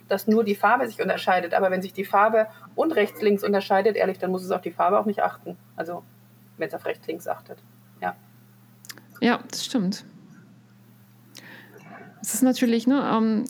[0.09, 1.55] dass nur die Farbe sich unterscheidet.
[1.55, 4.73] Aber wenn sich die Farbe und rechts, links unterscheidet, ehrlich, dann muss es auf die
[4.73, 5.57] Farbe auch nicht achten.
[5.77, 6.03] Also
[6.57, 7.59] wenn es auf rechts, links achtet.
[8.01, 8.17] Ja.
[9.21, 10.05] Ja, das stimmt.
[12.21, 13.45] Es ist natürlich, ne, ähm,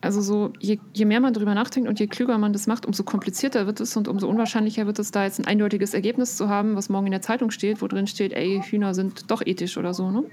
[0.00, 3.02] also so, je, je mehr man darüber nachdenkt und je klüger man das macht, umso
[3.02, 6.76] komplizierter wird es und umso unwahrscheinlicher wird es, da jetzt ein eindeutiges Ergebnis zu haben,
[6.76, 9.92] was morgen in der Zeitung steht, wo drin steht, ey, Hühner sind doch ethisch oder
[9.92, 10.24] so, ne?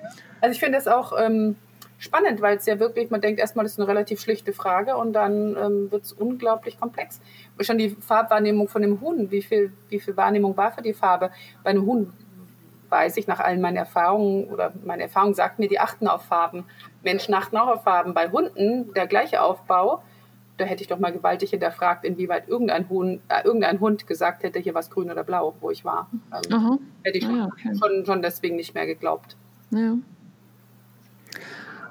[0.42, 1.56] Also ich finde es auch ähm,
[1.98, 5.14] spannend, weil es ja wirklich, man denkt erstmal, das ist eine relativ schlichte Frage und
[5.14, 7.20] dann ähm, wird es unglaublich komplex.
[7.60, 11.32] Schon die Farbwahrnehmung von dem Huhn, wie viel, wie viel Wahrnehmung war für die Farbe?
[11.64, 12.14] Bei einem Huhn
[12.90, 16.66] weiß ich nach allen meinen Erfahrungen oder meine Erfahrung sagt mir, die achten auf Farben.
[17.04, 18.14] Menschen achten auch auf Farben.
[18.14, 20.02] Bei Hunden der gleiche Aufbau.
[20.58, 24.58] Da hätte ich doch mal gewaltig hinterfragt, inwieweit irgendein, Huhn, äh, irgendein Hund gesagt hätte,
[24.58, 26.10] hier was grün oder blau, wo ich war.
[26.52, 27.78] Ähm, hätte ich Ah, ja, okay.
[27.78, 29.36] schon, schon deswegen nicht mehr geglaubt.
[29.70, 29.98] Ja.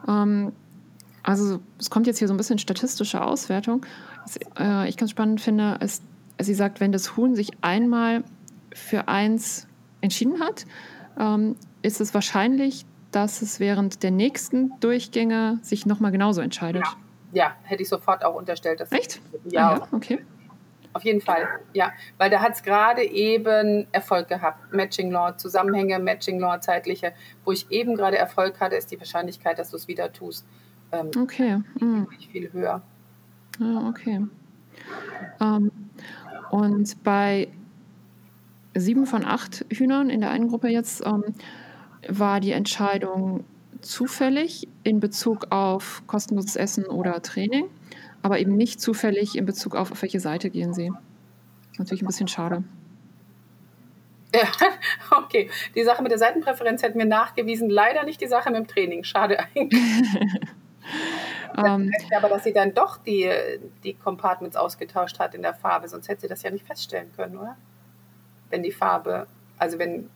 [0.08, 0.52] Ähm,
[1.22, 3.86] also es kommt jetzt hier so ein bisschen statistische Auswertung.
[4.24, 6.02] Was äh, ich ganz spannend finde, ist,
[6.40, 8.24] sie sagt, wenn das Huhn sich einmal
[8.72, 9.65] für eins
[10.06, 10.64] entschieden hat,
[11.18, 16.84] ähm, ist es wahrscheinlich, dass es während der nächsten Durchgänge sich nochmal genauso entscheidet.
[17.32, 18.80] Ja, hätte ich sofort auch unterstellt.
[18.80, 19.20] Dass Echt?
[19.50, 20.24] Ja, Ah, ja, okay.
[20.92, 21.46] auf jeden Fall.
[21.72, 24.72] Ja, weil da hat es gerade eben Erfolg gehabt.
[24.72, 27.12] Matching Law, Zusammenhänge, Matching Law, zeitliche.
[27.44, 30.46] Wo ich eben gerade Erfolg hatte, ist die Wahrscheinlichkeit, dass du es wieder tust,
[30.92, 31.60] ähm, Okay.
[31.78, 32.06] Hm.
[32.32, 32.82] viel höher.
[33.58, 34.20] Ja, okay.
[35.40, 35.70] Ähm,
[36.50, 37.48] und bei
[38.80, 41.24] sieben von acht Hühnern in der einen Gruppe jetzt ähm,
[42.08, 43.44] war die Entscheidung
[43.80, 47.66] zufällig in Bezug auf kostenloses Essen oder Training,
[48.22, 50.90] aber eben nicht zufällig in Bezug auf, auf welche Seite gehen sie.
[51.72, 52.64] Ist natürlich ein bisschen schade.
[54.34, 54.48] Ja,
[55.18, 55.50] okay.
[55.74, 57.70] Die Sache mit der Seitenpräferenz hätten wir nachgewiesen.
[57.70, 59.04] Leider nicht die Sache mit dem Training.
[59.04, 59.80] Schade eigentlich.
[61.56, 63.30] Ähm, Aber dass sie dann doch die,
[63.82, 67.38] die Compartments ausgetauscht hat in der Farbe, sonst hätte sie das ja nicht feststellen können,
[67.38, 67.56] oder?
[68.50, 69.26] Wenn die Farbe,
[69.58, 70.08] also wenn,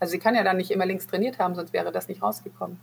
[0.00, 2.78] also sie kann ja dann nicht immer links trainiert haben, sonst wäre das nicht rausgekommen.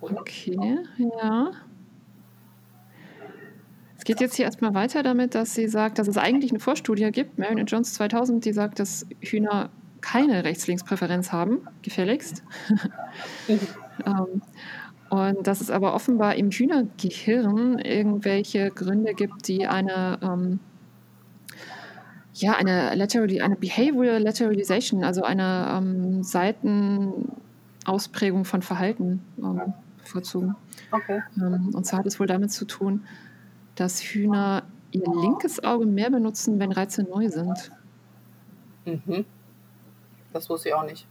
[0.00, 0.20] Oder?
[0.20, 0.78] Okay,
[1.20, 1.50] ja.
[3.98, 7.10] Es geht jetzt hier erstmal weiter damit, dass sie sagt, dass es eigentlich eine Vorstudie
[7.10, 9.70] gibt, Marion und Jones 2000, die sagt, dass Hühner
[10.00, 12.44] keine Rechts-Links-Präferenz haben, gefälligst.
[13.48, 14.42] ähm,
[15.08, 20.60] und dass es aber offenbar im Hühnergehirn irgendwelche Gründe gibt, die eine, ähm,
[22.40, 30.54] ja, eine, laterally, eine Behavioral Lateralization, also eine ähm, Seitenausprägung von Verhalten ähm, bevorzugen.
[30.92, 31.22] Okay.
[31.36, 33.04] Ähm, und zwar hat es wohl damit zu tun,
[33.74, 37.70] dass Hühner ihr linkes Auge mehr benutzen, wenn Reize neu sind.
[38.84, 39.24] Mhm.
[40.32, 41.06] Das wusste ich auch nicht.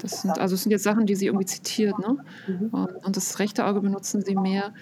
[0.00, 1.98] Das sind, also es sind jetzt Sachen, die sie irgendwie zitiert.
[1.98, 2.18] Ne?
[2.46, 2.70] Mhm.
[2.72, 4.72] Ähm, Und das rechte Auge benutzen sie mehr,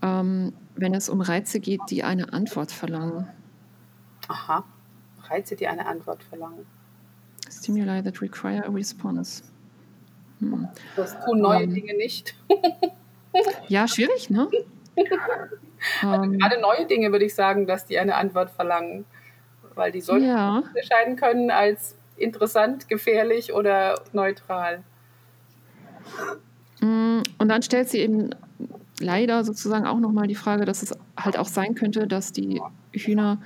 [0.00, 3.26] ähm, wenn es um Reize geht, die eine Antwort verlangen.
[4.28, 4.64] Aha.
[5.30, 6.66] Reize, die eine Antwort verlangen.
[7.50, 9.42] Stimuli that require a response.
[10.40, 10.68] Hm.
[10.96, 11.74] Das tun neue Ähm.
[11.74, 12.34] Dinge nicht.
[13.68, 14.48] Ja, schwierig, ne?
[16.02, 19.04] ähm, Gerade neue Dinge würde ich sagen, dass die eine Antwort verlangen.
[19.74, 24.82] Weil die sollten ja, unterscheiden können als interessant, gefährlich oder neutral.
[26.80, 28.30] Mm, Und dann stellt sie eben
[29.00, 32.62] leider sozusagen auch nochmal die Frage, dass es halt auch sein könnte, dass die
[32.92, 33.38] Hühner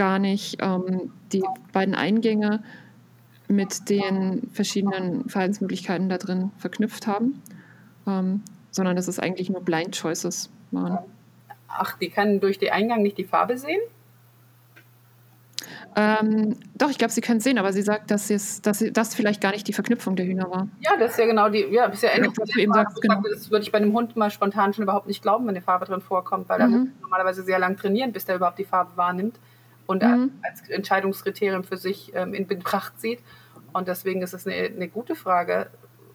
[0.00, 2.62] gar nicht ähm, die beiden Eingänge
[3.48, 7.42] mit den verschiedenen Verhaltensmöglichkeiten da drin verknüpft haben,
[8.06, 11.00] ähm, sondern dass es eigentlich nur Blind Choices waren.
[11.68, 13.80] Ach, die kann durch den Eingang nicht die Farbe sehen?
[15.94, 18.28] Ähm, doch, ich glaube, sie können es sehen, aber sie sagt, dass,
[18.62, 20.68] dass das vielleicht gar nicht die Verknüpfung der Hühner war.
[20.80, 22.32] Ja, das ist ja genau die, ja, ist ja ähnlich.
[22.38, 23.20] Ja, eben sagst, genau.
[23.30, 25.84] Das würde ich bei einem Hund mal spontan schon überhaupt nicht glauben, wenn eine Farbe
[25.84, 26.74] drin vorkommt, weil mhm.
[26.74, 29.38] er normalerweise sehr lang trainieren, bis der überhaupt die Farbe wahrnimmt
[29.90, 30.30] und mhm.
[30.42, 33.18] als Entscheidungskriterium für sich ähm, in Betracht zieht.
[33.72, 35.68] Und deswegen ist es eine, eine gute Frage.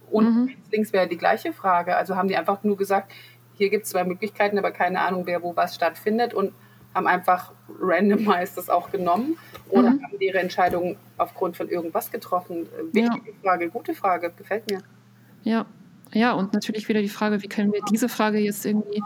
[0.10, 0.52] Und mhm.
[0.72, 1.98] links wäre die gleiche Frage.
[1.98, 3.12] Also haben die einfach nur gesagt,
[3.56, 6.54] hier gibt es zwei Möglichkeiten, aber keine Ahnung, wer wo was stattfindet und
[6.94, 10.04] haben einfach randomized das auch genommen oder mhm.
[10.04, 12.68] haben die ihre Entscheidung aufgrund von irgendwas getroffen.
[12.94, 13.36] Wichtige ja.
[13.44, 14.80] Frage, gute Frage, gefällt mir.
[15.44, 15.66] Ja,
[16.14, 19.04] ja, und natürlich wieder die Frage, wie können wir diese Frage jetzt irgendwie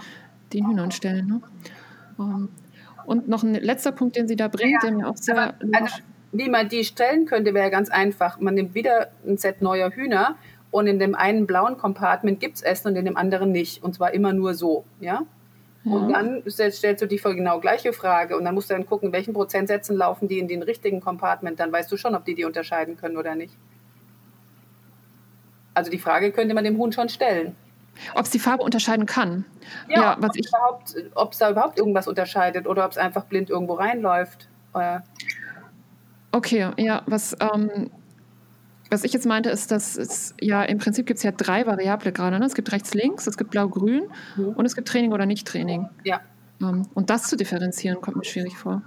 [0.53, 1.25] den Hühnern stellen.
[1.25, 1.41] Ne?
[2.17, 2.49] Um, ähm,
[3.09, 5.55] und noch ein letzter Punkt, den sie da bringt, ja, der mir auch sehr.
[5.73, 5.95] Also,
[6.31, 8.39] wie man die stellen könnte, wäre ganz einfach.
[8.39, 10.35] Man nimmt wieder ein Set neuer Hühner
[10.69, 13.83] und in dem einen blauen Compartment gibt es Essen und in dem anderen nicht.
[13.83, 14.85] Und zwar immer nur so.
[14.99, 15.23] Ja?
[15.85, 15.91] ja.
[15.91, 19.33] Und dann stellst, du die genau gleiche Frage und dann musst du dann gucken, welchen
[19.33, 21.59] Prozentsätzen laufen die in den richtigen Compartment.
[21.59, 23.57] Dann weißt du schon, ob die die unterscheiden können oder nicht.
[25.73, 27.55] Also die Frage könnte man dem Huhn schon stellen.
[28.15, 29.45] Ob es die Farbe unterscheiden kann.
[29.88, 30.47] Ja, ja was ich
[31.15, 34.47] ob es da überhaupt irgendwas unterscheidet oder ob es einfach blind irgendwo reinläuft.
[34.73, 34.99] Äh.
[36.31, 37.89] Okay, ja, was ähm,
[38.89, 42.12] was ich jetzt meinte, ist, dass es ja im Prinzip gibt es ja drei Variable
[42.12, 42.39] gerade.
[42.39, 42.45] Ne?
[42.45, 44.49] Es gibt rechts-links, es gibt blau-grün mhm.
[44.49, 45.88] und es gibt Training oder Nicht-Training.
[46.03, 46.21] Ja.
[46.62, 48.81] Ähm, und das zu differenzieren, kommt mir schwierig vor.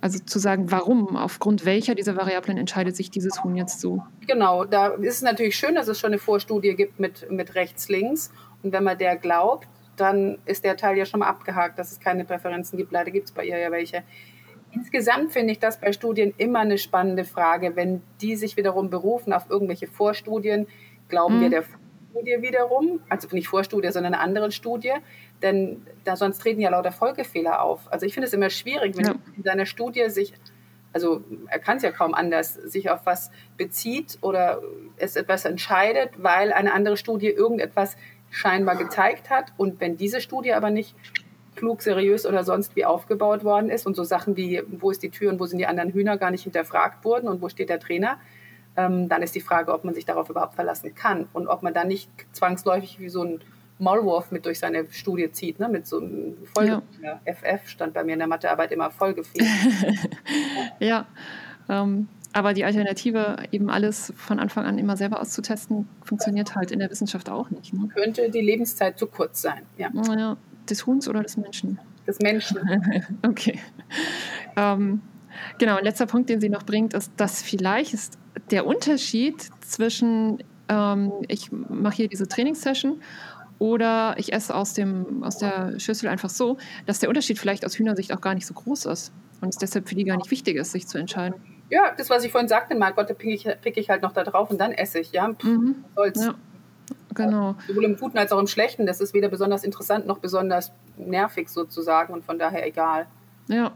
[0.00, 4.04] Also zu sagen, warum, aufgrund welcher dieser Variablen entscheidet sich dieses Huhn jetzt so?
[4.26, 8.30] Genau, da ist es natürlich schön, dass es schon eine Vorstudie gibt mit, mit rechts-links.
[8.62, 11.98] Und wenn man der glaubt, dann ist der Teil ja schon mal abgehakt, dass es
[11.98, 12.92] keine Präferenzen gibt.
[12.92, 14.04] Leider gibt es bei ihr ja welche.
[14.70, 17.74] Insgesamt finde ich das bei Studien immer eine spannende Frage.
[17.74, 20.66] Wenn die sich wiederum berufen auf irgendwelche Vorstudien,
[21.08, 21.40] glauben mhm.
[21.40, 21.64] wir der
[22.10, 24.92] Studie wiederum, also nicht Vorstudie, sondern einer anderen Studie,
[25.42, 27.92] denn da sonst treten ja lauter Folgefehler auf.
[27.92, 29.14] Also ich finde es immer schwierig, wenn ja.
[29.36, 30.32] in seiner Studie sich,
[30.92, 34.62] also er kann es ja kaum anders, sich auf was bezieht oder
[34.96, 37.96] es etwas entscheidet, weil eine andere Studie irgendetwas
[38.30, 40.94] scheinbar gezeigt hat und wenn diese Studie aber nicht
[41.56, 45.10] klug, seriös oder sonst wie aufgebaut worden ist und so Sachen wie, wo ist die
[45.10, 47.80] Tür und wo sind die anderen Hühner gar nicht hinterfragt wurden und wo steht der
[47.80, 48.18] Trainer,
[48.76, 51.74] ähm, dann ist die Frage, ob man sich darauf überhaupt verlassen kann und ob man
[51.74, 53.40] dann nicht zwangsläufig wie so ein
[53.78, 55.68] Maulwurf mit durch seine Studie zieht, ne?
[55.68, 57.20] mit so einem Folge ja.
[57.24, 59.46] FF stand bei mir in der Mathearbeit immer Folgefehler.
[60.80, 61.06] ja,
[61.68, 66.78] ähm, aber die Alternative, eben alles von Anfang an immer selber auszutesten, funktioniert halt in
[66.78, 67.72] der Wissenschaft auch nicht.
[67.72, 67.88] Ne?
[67.94, 69.90] Könnte die Lebenszeit zu kurz sein, ja.
[69.92, 70.36] ja
[70.68, 71.78] des Huhns oder des Menschen?
[72.06, 72.58] Des Menschen.
[73.26, 73.58] okay.
[74.56, 75.00] Ähm,
[75.58, 78.18] genau, ein letzter Punkt, den sie noch bringt, ist, dass vielleicht ist
[78.50, 83.00] der Unterschied zwischen, ähm, ich mache hier diese Trainingssession
[83.58, 87.78] oder ich esse aus, dem, aus der Schüssel einfach so, dass der Unterschied vielleicht aus
[87.78, 90.56] Hühnersicht auch gar nicht so groß ist und es deshalb für die gar nicht wichtig
[90.56, 91.34] ist, sich zu entscheiden.
[91.70, 94.12] Ja, das, was ich vorhin sagte, mein Gott, da picke ich, pick ich halt noch
[94.12, 95.12] da drauf und dann esse ich.
[95.12, 95.84] Ja, Pff, mhm.
[96.14, 96.34] Ja.
[97.14, 97.56] Genau.
[97.66, 98.86] Sowohl im Guten als auch im Schlechten.
[98.86, 103.06] Das ist weder besonders interessant noch besonders nervig sozusagen und von daher egal.
[103.48, 103.72] Ja.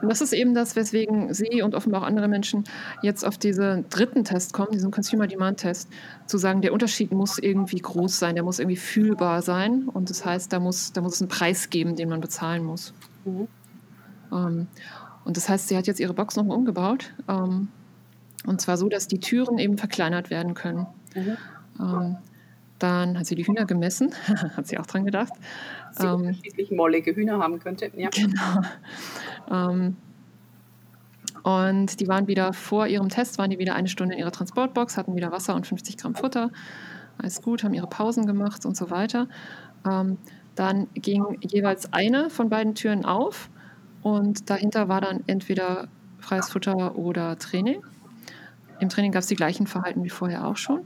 [0.00, 2.64] Und das ist eben das, weswegen Sie und offenbar auch andere Menschen
[3.02, 5.88] jetzt auf diesen dritten Test kommen, diesen Consumer Demand Test,
[6.26, 9.88] zu sagen, der Unterschied muss irgendwie groß sein, der muss irgendwie fühlbar sein.
[9.88, 12.92] Und das heißt, da muss, da muss es einen Preis geben, den man bezahlen muss.
[13.24, 13.48] Mhm.
[14.32, 14.66] Ähm,
[15.24, 17.12] und das heißt, sie hat jetzt ihre Box nochmal umgebaut.
[17.28, 17.68] Ähm,
[18.46, 20.86] und zwar so, dass die Türen eben verkleinert werden können.
[21.14, 21.36] Mhm.
[21.80, 22.16] Ähm,
[22.78, 24.12] dann hat sie die Hühner gemessen,
[24.56, 25.32] hat sie auch dran gedacht.
[25.94, 27.90] Sie ähm, unterschiedlich mollige Hühner haben könnte.
[27.96, 28.10] Ja.
[28.10, 28.62] Genau.
[29.50, 29.96] Ähm,
[31.42, 34.96] und die waren wieder vor ihrem Test, waren die wieder eine Stunde in ihrer Transportbox,
[34.96, 36.50] hatten wieder Wasser und 50 Gramm Futter.
[37.18, 39.28] Alles gut, haben ihre Pausen gemacht und so weiter.
[39.86, 40.16] Ähm,
[40.54, 43.50] dann ging jeweils eine von beiden Türen auf
[44.02, 47.82] und dahinter war dann entweder freies Futter oder Training.
[48.80, 50.80] Im Training gab es die gleichen Verhalten wie vorher auch schon.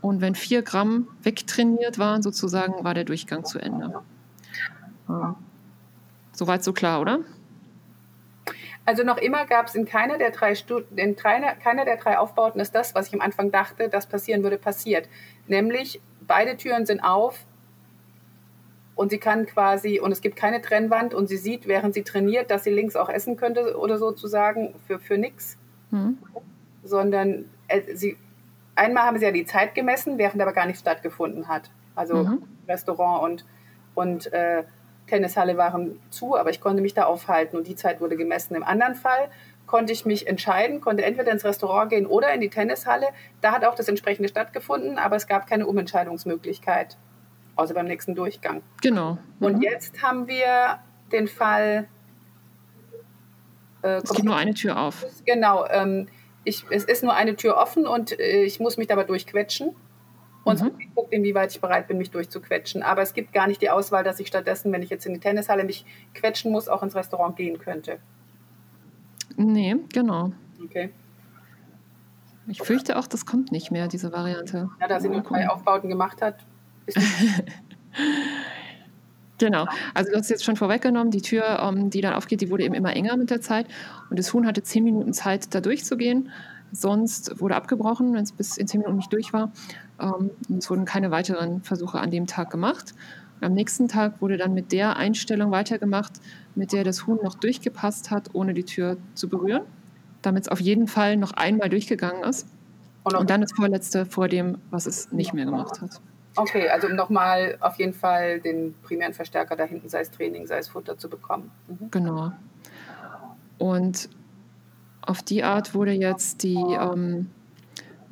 [0.00, 3.94] Und wenn vier Gramm wegtrainiert waren, sozusagen, war der Durchgang zu Ende.
[5.08, 5.36] Ja.
[6.32, 7.20] Soweit so klar, oder?
[8.86, 10.54] Also noch immer gab es in keiner der drei
[10.96, 14.42] in keiner, keiner der drei Aufbauten ist das, was ich am Anfang dachte, das passieren
[14.42, 15.08] würde, passiert.
[15.46, 17.46] Nämlich beide Türen sind auf
[18.94, 22.50] und sie kann quasi und es gibt keine Trennwand und sie sieht, während sie trainiert,
[22.50, 25.56] dass sie links auch essen könnte oder sozusagen für für nix,
[25.90, 26.18] hm.
[26.82, 28.18] sondern äh, sie
[28.76, 31.70] einmal haben sie ja die Zeit gemessen, während aber gar nichts stattgefunden hat.
[31.94, 32.42] Also mhm.
[32.68, 33.44] Restaurant und,
[33.94, 34.64] und äh,
[35.06, 38.54] Tennishalle waren zu, aber ich konnte mich da aufhalten und die Zeit wurde gemessen.
[38.54, 39.28] Im anderen Fall
[39.66, 43.08] konnte ich mich entscheiden, konnte entweder ins Restaurant gehen oder in die Tennishalle.
[43.40, 46.96] Da hat auch das entsprechende stattgefunden, aber es gab keine Umentscheidungsmöglichkeit,
[47.56, 48.62] außer beim nächsten Durchgang.
[48.82, 49.18] Genau.
[49.38, 49.46] Mhm.
[49.46, 50.78] Und jetzt haben wir
[51.12, 51.88] den Fall.
[53.82, 55.04] Äh, es geht nur eine Tür auf.
[55.24, 55.66] Genau.
[55.68, 56.08] Ähm,
[56.44, 59.74] ich, es ist nur eine Tür offen und äh, ich muss mich dabei durchquetschen.
[60.44, 60.72] Und mhm.
[60.94, 62.82] guckt, inwieweit ich bereit bin, mich durchzuquetschen.
[62.82, 65.20] Aber es gibt gar nicht die Auswahl, dass ich stattdessen, wenn ich jetzt in die
[65.20, 67.98] Tennishalle mich quetschen muss, auch ins Restaurant gehen könnte.
[69.36, 70.32] Nee, genau.
[70.62, 70.90] Okay.
[72.46, 74.68] Ich fürchte auch, das kommt nicht mehr, diese Variante.
[74.80, 76.44] Ja, da sie nur drei Aufbauten gemacht hat.
[79.38, 79.66] genau.
[79.94, 82.74] Also du hast jetzt schon vorweggenommen, die Tür, ähm, die dann aufgeht, die wurde eben
[82.74, 83.66] immer enger mit der Zeit.
[84.10, 86.30] Und das Huhn hatte zehn Minuten Zeit, da durchzugehen.
[86.70, 89.52] Sonst wurde abgebrochen, wenn es bis in zehn Minuten nicht durch war.
[90.00, 92.94] Ähm, es wurden keine weiteren Versuche an dem Tag gemacht.
[93.40, 96.12] Am nächsten Tag wurde dann mit der Einstellung weitergemacht,
[96.54, 99.62] mit der das Huhn noch durchgepasst hat, ohne die Tür zu berühren,
[100.22, 102.46] damit es auf jeden Fall noch einmal durchgegangen ist.
[103.02, 106.00] Und, und dann das Vorletzte vor dem, was es nicht mehr gemacht hat.
[106.36, 110.46] Okay, also um nochmal auf jeden Fall den primären Verstärker da hinten, sei es Training,
[110.46, 111.50] sei es Futter zu bekommen.
[111.68, 111.90] Mhm.
[111.90, 112.32] Genau.
[113.58, 114.08] Und
[115.02, 117.30] auf die Art wurde jetzt die ähm,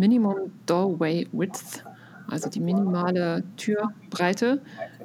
[0.03, 1.85] Minimum Doorway Width,
[2.27, 4.61] also die minimale Türbreite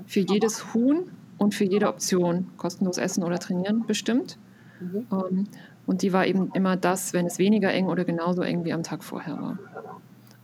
[0.08, 4.40] für jedes Huhn und für jede Option kostenlos essen oder trainieren bestimmt.
[4.80, 5.06] Mhm.
[5.12, 5.44] Ähm,
[5.86, 8.82] und die war eben immer das, wenn es weniger eng oder genauso eng wie am
[8.82, 9.60] Tag vorher war.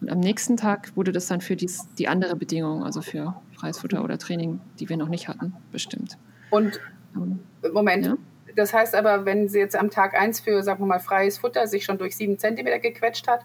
[0.02, 3.80] Und am nächsten Tag wurde das dann für dies, die andere Bedingung, also für freies
[3.80, 6.20] Futter oder Training, die wir noch nicht hatten, bestimmt.
[6.52, 6.80] Und
[7.16, 7.39] ähm,
[7.74, 8.18] Moment, ja?
[8.56, 11.66] das heißt aber, wenn sie jetzt am Tag 1 für, sagen wir mal, freies Futter
[11.66, 13.42] sich schon durch sieben Zentimeter gequetscht hat,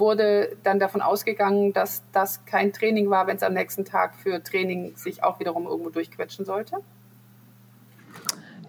[0.00, 4.42] wurde dann davon ausgegangen, dass das kein Training war, wenn es am nächsten Tag für
[4.42, 6.78] Training sich auch wiederum irgendwo durchquetschen sollte?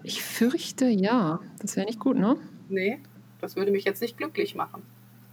[0.02, 1.40] Ich fürchte ja.
[1.60, 2.36] Das wäre nicht gut, ne?
[2.68, 3.00] Nee,
[3.40, 4.82] das würde mich jetzt nicht glücklich machen.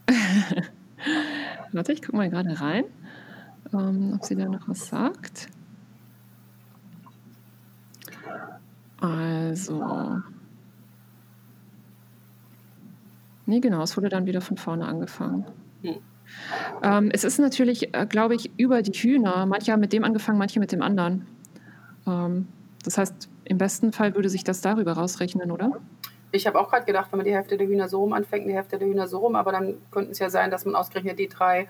[1.72, 2.86] Warte, ich gucke mal gerade rein,
[3.74, 5.48] ähm, ob sie da noch was sagt.
[9.00, 10.22] Also.
[13.46, 15.46] Nee, genau, es wurde dann wieder von vorne angefangen.
[15.82, 15.96] Hm.
[16.84, 19.46] Ähm, es ist natürlich, äh, glaube ich, über die Hühner.
[19.46, 21.28] Manche haben mit dem angefangen, manche mit dem anderen.
[22.08, 22.48] Ähm,
[22.84, 25.72] das heißt, im besten Fall würde sich das darüber rausrechnen, oder?
[26.32, 28.54] Ich habe auch gerade gedacht, wenn man die Hälfte der Hühner so rum anfängt, die
[28.54, 31.28] Hälfte der Hühner so rum, aber dann könnte es ja sein, dass man ausgerechnet die
[31.28, 31.68] drei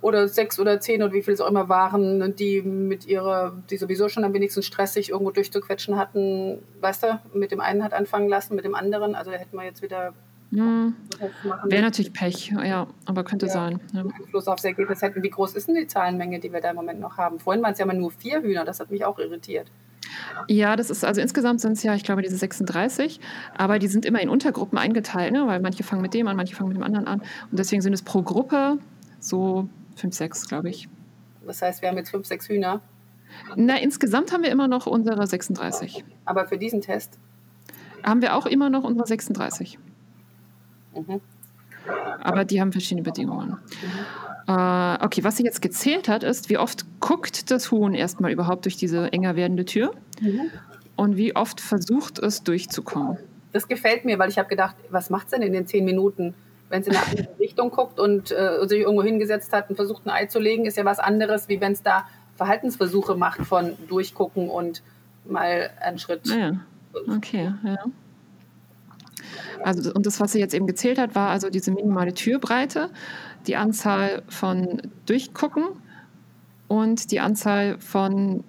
[0.00, 3.76] oder sechs oder zehn oder wie viel es auch immer waren, die mit ihrer, die
[3.76, 8.28] sowieso schon am wenigsten stressig irgendwo durchzuquetschen hatten, weißt du, mit dem einen hat anfangen
[8.28, 10.14] lassen, mit dem anderen, also da hätten wir jetzt wieder
[10.50, 10.96] hm.
[11.64, 13.80] Wäre natürlich Pech, ja, aber könnte ja, sein.
[13.92, 14.02] Ja.
[14.02, 15.22] Einfluss aufs Ergebnis hätten.
[15.22, 17.38] Wie groß ist denn die Zahlenmenge, die wir da im Moment noch haben?
[17.38, 19.70] Vorhin waren es ja immer nur vier Hühner, das hat mich auch irritiert.
[20.48, 23.20] Ja, das ist, also insgesamt sind es ja, ich glaube, diese 36,
[23.56, 25.46] aber die sind immer in Untergruppen eingeteilt, ne?
[25.46, 27.20] weil manche fangen mit dem an, manche fangen mit dem anderen an.
[27.20, 28.78] Und deswegen sind es pro Gruppe
[29.20, 30.88] so fünf, sechs, glaube ich.
[31.46, 32.80] Das heißt, wir haben jetzt fünf, sechs Hühner?
[33.54, 36.04] Na, insgesamt haben wir immer noch unsere 36.
[36.24, 37.18] Aber für diesen Test?
[38.02, 39.78] Haben wir auch immer noch unsere 36.
[40.94, 41.20] Mhm.
[42.20, 43.50] Aber die haben verschiedene Bedingungen.
[43.50, 44.50] Mhm.
[44.50, 48.64] Äh, okay, was sie jetzt gezählt hat, ist, wie oft guckt das Huhn erstmal überhaupt
[48.64, 50.50] durch diese enger werdende Tür mhm.
[50.96, 53.18] und wie oft versucht es durchzukommen.
[53.52, 56.34] Das gefällt mir, weil ich habe gedacht, was macht es denn in den zehn Minuten?
[56.68, 60.06] Wenn es in eine andere Richtung guckt und äh, sich irgendwo hingesetzt hat und versucht,
[60.06, 63.76] ein Ei zu legen, ist ja was anderes, wie wenn es da Verhaltensversuche macht von
[63.88, 64.82] durchgucken und
[65.24, 66.26] mal einen Schritt.
[66.26, 66.60] Ja,
[67.08, 67.78] okay, ja.
[69.62, 72.90] Also, und das, was sie jetzt eben gezählt hat, war also diese minimale Türbreite,
[73.46, 75.64] die Anzahl von Durchgucken
[76.68, 78.44] und die Anzahl von,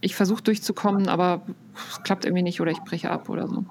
[0.00, 1.42] ich versuche durchzukommen, aber
[1.90, 3.64] es klappt irgendwie nicht oder ich breche ab oder so.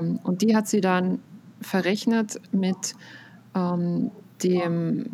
[0.00, 0.20] Mhm.
[0.22, 1.20] und die hat sie dann
[1.60, 2.94] verrechnet mit
[3.54, 4.10] ähm,
[4.42, 5.06] dem,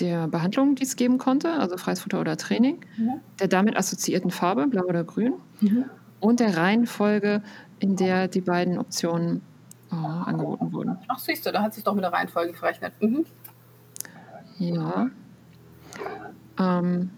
[0.00, 3.20] der Behandlung, die es geben konnte, also freies Futter oder Training, mhm.
[3.40, 5.84] der damit assoziierten Farbe, blau oder grün, mhm.
[6.20, 7.42] und der Reihenfolge,
[7.78, 9.42] in der die beiden Optionen
[9.90, 10.98] äh, angeboten wurden.
[11.08, 12.92] Ach, siehst du, da hat sich doch mit der Reihenfolge verrechnet.
[13.00, 13.26] Mhm.
[14.58, 15.10] Ja.
[16.58, 17.10] Ähm,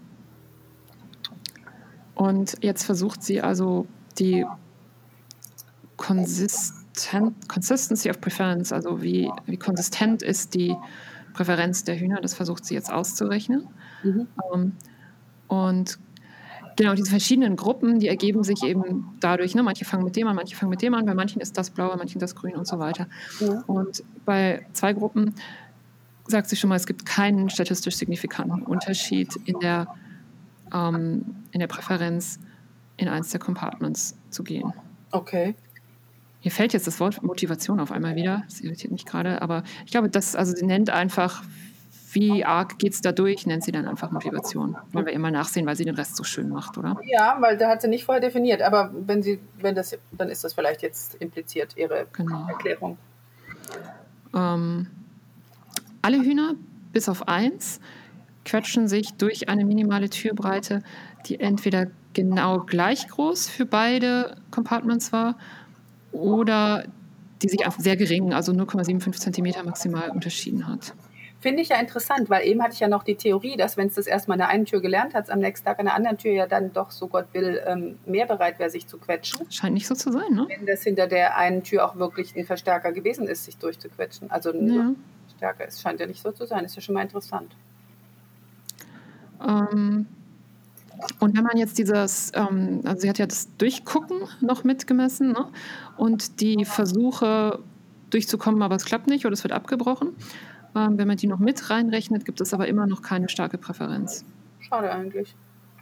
[2.15, 4.45] und jetzt versucht sie also die
[5.95, 10.75] Consistent, Consistency of Preference, also wie, wie konsistent ist die
[11.33, 13.67] Präferenz der Hühner, das versucht sie jetzt auszurechnen.
[14.03, 14.27] Mhm.
[14.53, 14.73] Ähm,
[15.47, 15.99] und
[16.79, 19.53] Genau, diese verschiedenen Gruppen, die ergeben sich eben dadurch.
[19.53, 19.63] Ne?
[19.63, 21.89] Manche fangen mit dem an, manche fangen mit dem an, bei manchen ist das blau,
[21.89, 23.09] bei manchen das grün und so weiter.
[23.41, 23.65] Ja.
[23.67, 25.35] Und bei zwei Gruppen
[26.25, 29.93] sagt sie schon mal, es gibt keinen statistisch signifikanten Unterschied in der,
[30.73, 32.39] ähm, in der Präferenz
[32.95, 34.71] in eins der Compartments zu gehen.
[35.11, 35.55] Okay.
[36.39, 38.43] Hier fällt jetzt das Wort Motivation auf einmal wieder.
[38.45, 41.43] Das irritiert mich gerade, aber ich glaube, das, also nennt einfach,
[42.11, 44.77] wie arg geht es da durch, nennt sie dann einfach Motivation.
[44.91, 46.97] Wollen wir immer nachsehen, weil sie den Rest so schön macht, oder?
[47.05, 50.43] Ja, weil da hat sie nicht vorher definiert, aber wenn sie, wenn das, dann ist
[50.43, 52.47] das vielleicht jetzt impliziert, ihre genau.
[52.47, 52.97] Erklärung.
[54.33, 54.87] Ähm,
[56.01, 56.55] alle Hühner,
[56.93, 57.79] bis auf eins,
[58.45, 60.81] quetschen sich durch eine minimale Türbreite,
[61.25, 65.37] die entweder genau gleich groß für beide Compartments war
[66.11, 66.85] oder
[67.41, 70.93] die sich sehr gering, also 0,75 cm maximal unterschieden hat.
[71.41, 73.95] Finde ich ja interessant, weil eben hatte ich ja noch die Theorie, dass wenn es
[73.95, 76.33] das erstmal an der einen Tür gelernt hat, am nächsten Tag an der anderen Tür
[76.33, 79.49] ja dann doch, so Gott will, ähm, mehr bereit wäre, sich zu quetschen.
[79.49, 80.47] Scheint nicht so zu sein, ne?
[80.49, 84.29] Wenn das hinter der einen Tür auch wirklich ein Verstärker gewesen ist, sich durchzuquetschen.
[84.29, 84.91] Also ein ja.
[85.27, 86.65] Verstärker ist, scheint ja nicht so zu sein.
[86.65, 87.55] Ist ja schon mal interessant.
[89.47, 90.07] Ähm,
[91.19, 95.45] und wenn man jetzt dieses, ähm, also sie hat ja das Durchgucken noch mitgemessen ne?
[95.95, 97.59] und die Versuche
[98.09, 100.09] durchzukommen, aber es klappt nicht oder es wird abgebrochen.
[100.75, 104.23] Ähm, wenn man die noch mit reinrechnet, gibt es aber immer noch keine starke Präferenz.
[104.59, 105.35] Schade eigentlich.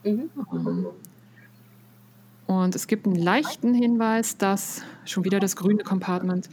[0.03, 0.29] Mhm.
[0.53, 0.87] Ähm,
[2.47, 6.49] und es gibt einen leichten Hinweis, dass schon wieder das grüne Compartment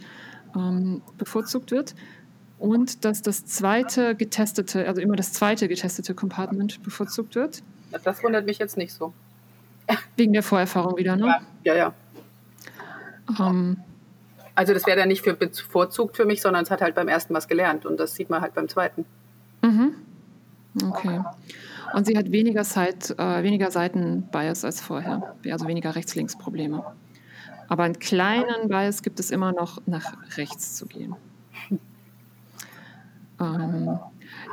[0.55, 1.95] ähm, bevorzugt wird
[2.59, 7.63] und dass das zweite getestete, also immer das zweite getestete Compartment bevorzugt wird.
[8.03, 9.13] Das wundert mich jetzt nicht so.
[10.17, 11.37] Wegen der Vorerfahrung wieder, ne?
[11.63, 11.93] Ja, ja.
[13.37, 13.47] ja.
[13.47, 13.77] Ähm,
[14.55, 17.33] also das wäre dann nicht für bevorzugt für mich, sondern es hat halt beim ersten
[17.33, 19.05] was gelernt und das sieht man halt beim zweiten.
[19.61, 19.95] Mhm.
[20.89, 21.21] Okay.
[21.93, 26.83] Und sie hat weniger, Zeit, äh, weniger Seiten-Bias als vorher, also weniger Rechts-Links-Probleme.
[27.67, 31.15] Aber einen kleinen Bias gibt es immer noch, nach rechts zu gehen.
[33.37, 33.99] Ähm,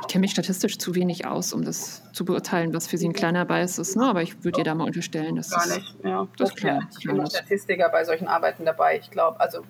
[0.01, 3.13] ich kenne mich statistisch zu wenig aus, um das zu beurteilen, was für sie ein
[3.13, 3.95] kleiner Bias ist.
[3.95, 4.05] Ne?
[4.05, 6.27] Aber ich würde ihr da mal unterstellen, dass Gar nicht, ja.
[6.37, 8.97] Das, das klar, ich bin Statistiker bei solchen Arbeiten dabei.
[8.97, 9.63] Ich glaube, also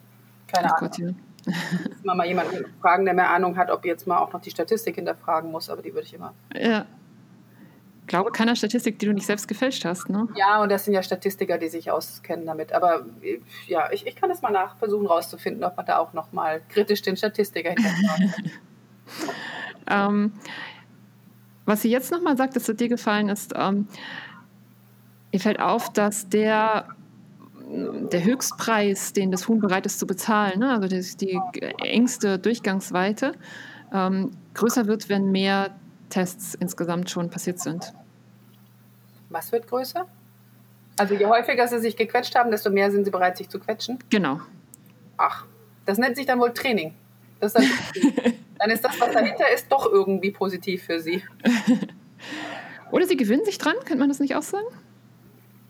[0.54, 0.90] keine Ach Ahnung.
[0.90, 0.98] Gott,
[2.06, 2.16] ja.
[2.16, 5.52] Mal jemanden fragen, der mehr Ahnung hat, ob jetzt mal auch noch die Statistik hinterfragen
[5.52, 6.34] muss, aber die würde ich immer.
[6.56, 6.86] Ja.
[8.02, 10.28] Ich glaube keiner Statistik, die du nicht selbst gefälscht hast, ne?
[10.36, 12.74] Ja, und das sind ja Statistiker, die sich auskennen damit.
[12.74, 13.06] Aber
[13.68, 16.62] ja, ich, ich kann das mal nach versuchen rauszufinden, ob man da auch noch mal
[16.70, 18.52] kritisch den Statistiker hinterfragt.
[19.90, 20.32] Ähm,
[21.66, 23.88] was sie jetzt nochmal sagt, dass dir gefallen ist, ähm,
[25.32, 26.88] ihr fällt auf, dass der,
[27.74, 33.34] der Höchstpreis, den das Huhn bereit ist zu bezahlen, ne, also die, die engste Durchgangsweite,
[33.92, 35.76] ähm, größer wird, wenn mehr
[36.10, 37.94] Tests insgesamt schon passiert sind.
[39.30, 40.06] Was wird größer?
[40.98, 43.98] Also je häufiger sie sich gequetscht haben, desto mehr sind sie bereit, sich zu quetschen?
[44.10, 44.40] Genau.
[45.18, 45.46] Ach,
[45.86, 46.94] das nennt sich dann wohl Training.
[47.40, 51.22] Das ist dann dann ist das, was dahinter ist, doch irgendwie positiv für sie.
[52.92, 54.68] Oder sie gewinnen sich dran, könnte man das nicht auch sagen?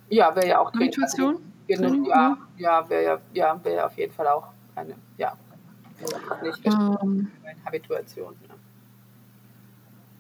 [0.09, 1.37] Ja, wäre ja auch Habituation.
[1.68, 5.34] Genau, ja, ja, wäre ja, ja, wär auf jeden Fall auch eine, ja.
[6.41, 7.32] Nicht um, ähm.
[7.66, 8.36] Habituation.
[8.47, 8.55] Ja.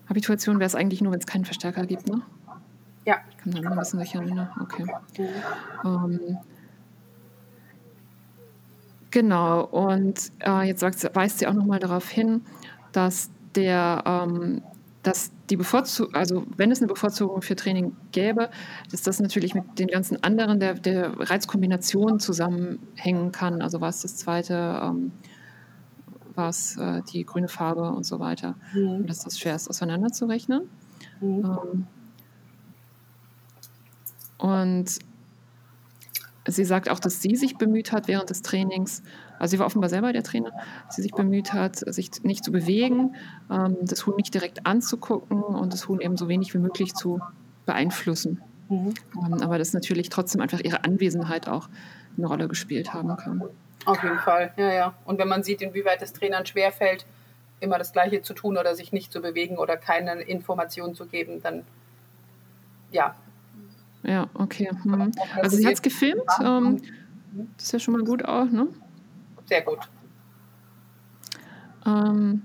[0.09, 2.21] Habituation wäre es eigentlich nur, wenn es keinen Verstärker gibt, ne?
[3.05, 3.17] Ja.
[3.29, 4.49] Ich kann da ein bisschen sich erinnern.
[4.61, 4.85] Okay.
[5.17, 5.85] Mhm.
[5.85, 6.37] Ähm,
[9.13, 12.41] Genau, und äh, jetzt weist sie auch nochmal darauf hin,
[12.93, 14.63] dass der, ähm,
[15.03, 18.49] dass die Bevorzugung, also wenn es eine Bevorzugung für Training gäbe,
[18.89, 23.61] dass das natürlich mit den ganzen anderen der, der Reizkombination zusammenhängen kann.
[23.61, 25.11] Also was das zweite, ähm,
[26.33, 28.55] was äh, die grüne Farbe und so weiter.
[28.73, 29.01] Mhm.
[29.01, 30.63] Und dass das schwer ist, auseinanderzurechnen.
[31.21, 31.45] Mhm.
[31.45, 31.87] Ähm,
[34.39, 34.99] und
[36.45, 39.01] Sie sagt auch, dass sie sich bemüht hat während des Trainings,
[39.43, 40.53] also sie war offenbar selber der Trainer,
[40.89, 43.15] sie sich bemüht hat, sich nicht zu bewegen,
[43.51, 47.19] ähm, das Huhn nicht direkt anzugucken und das Huhn eben so wenig wie möglich zu
[47.65, 48.41] beeinflussen.
[48.69, 48.93] Mhm.
[49.15, 51.67] Ähm, aber dass natürlich trotzdem einfach ihre Anwesenheit auch
[52.17, 53.43] eine Rolle gespielt haben kann.
[53.83, 54.93] Auf jeden Fall, ja, ja.
[55.03, 57.05] Und wenn man sieht, inwieweit es Trainern schwerfällt,
[57.59, 61.41] immer das Gleiche zu tun oder sich nicht zu bewegen oder keine Informationen zu geben,
[61.41, 61.63] dann
[62.91, 63.13] ja,
[64.03, 64.69] ja, okay.
[64.83, 65.11] Mhm.
[65.41, 66.21] Also sie hat es gefilmt.
[66.41, 66.81] Ähm,
[67.57, 68.67] das ist ja schon mal gut auch, ne?
[69.45, 69.79] Sehr gut.
[71.85, 72.41] Ähm,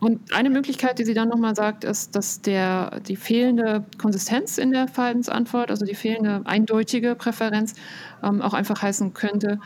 [0.00, 4.70] und eine Möglichkeit, die sie dann nochmal sagt, ist, dass der, die fehlende Konsistenz in
[4.72, 7.74] der Verhaltensantwort, also die fehlende eindeutige Präferenz,
[8.22, 9.58] ähm, auch einfach heißen könnte,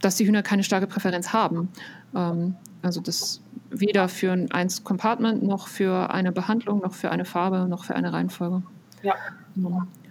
[0.00, 1.70] dass die Hühner keine starke Präferenz haben.
[2.14, 7.66] Ähm, also das weder für ein Compartment noch für eine Behandlung, noch für eine Farbe,
[7.68, 8.62] noch für eine Reihenfolge.
[9.02, 9.14] Ja.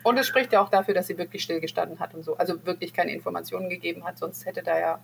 [0.07, 2.37] Und es spricht ja auch dafür, dass sie wirklich stillgestanden hat und so.
[2.37, 4.99] Also wirklich keine Informationen gegeben hat, sonst hätte da ja.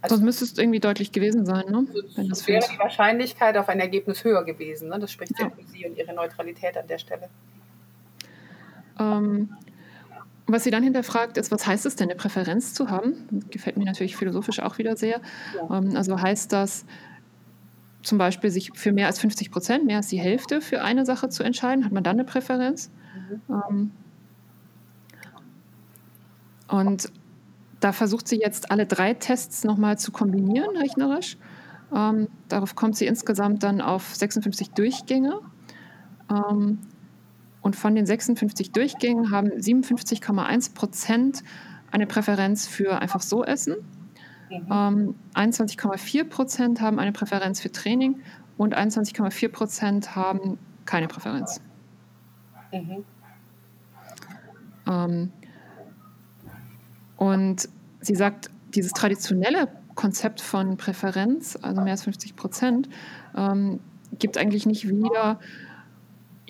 [0.00, 1.86] Also sonst müsste es irgendwie deutlich gewesen sein, ne?
[2.16, 4.88] Wenn das wäre die Wahrscheinlichkeit auf ein Ergebnis höher gewesen.
[4.88, 4.98] Ne?
[4.98, 7.28] Das spricht ja für sie und ihre Neutralität an der Stelle.
[8.98, 9.50] Ähm,
[10.48, 13.28] was sie dann hinterfragt, ist, was heißt es denn, eine Präferenz zu haben?
[13.50, 15.20] Gefällt mir natürlich philosophisch auch wieder sehr.
[15.54, 15.78] Ja.
[15.78, 16.84] Ähm, also heißt das
[18.02, 21.28] zum Beispiel, sich für mehr als 50 Prozent, mehr als die Hälfte für eine Sache
[21.28, 21.84] zu entscheiden?
[21.84, 22.90] Hat man dann eine Präferenz?
[23.48, 23.90] Mhm.
[26.68, 27.12] Und
[27.80, 31.36] da versucht sie jetzt alle drei Tests nochmal zu kombinieren, rechnerisch.
[31.94, 35.40] Ähm, darauf kommt sie insgesamt dann auf 56 Durchgänge.
[36.30, 36.78] Ähm,
[37.60, 41.42] und von den 56 Durchgängen haben 57,1 Prozent
[41.90, 43.76] eine Präferenz für einfach so Essen.
[44.50, 48.20] Ähm, 21,4 Prozent haben eine Präferenz für Training
[48.56, 51.60] und 21,4 Prozent haben keine Präferenz.
[52.82, 53.04] Mhm.
[54.86, 55.32] Ähm,
[57.16, 57.68] und
[58.00, 62.88] sie sagt, dieses traditionelle Konzept von Präferenz, also mehr als 50 Prozent,
[63.36, 63.80] ähm,
[64.18, 65.38] gibt eigentlich nicht wieder,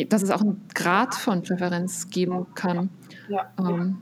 [0.08, 2.90] dass es auch einen Grad von Präferenz geben kann.
[3.28, 3.98] Ja, ähm,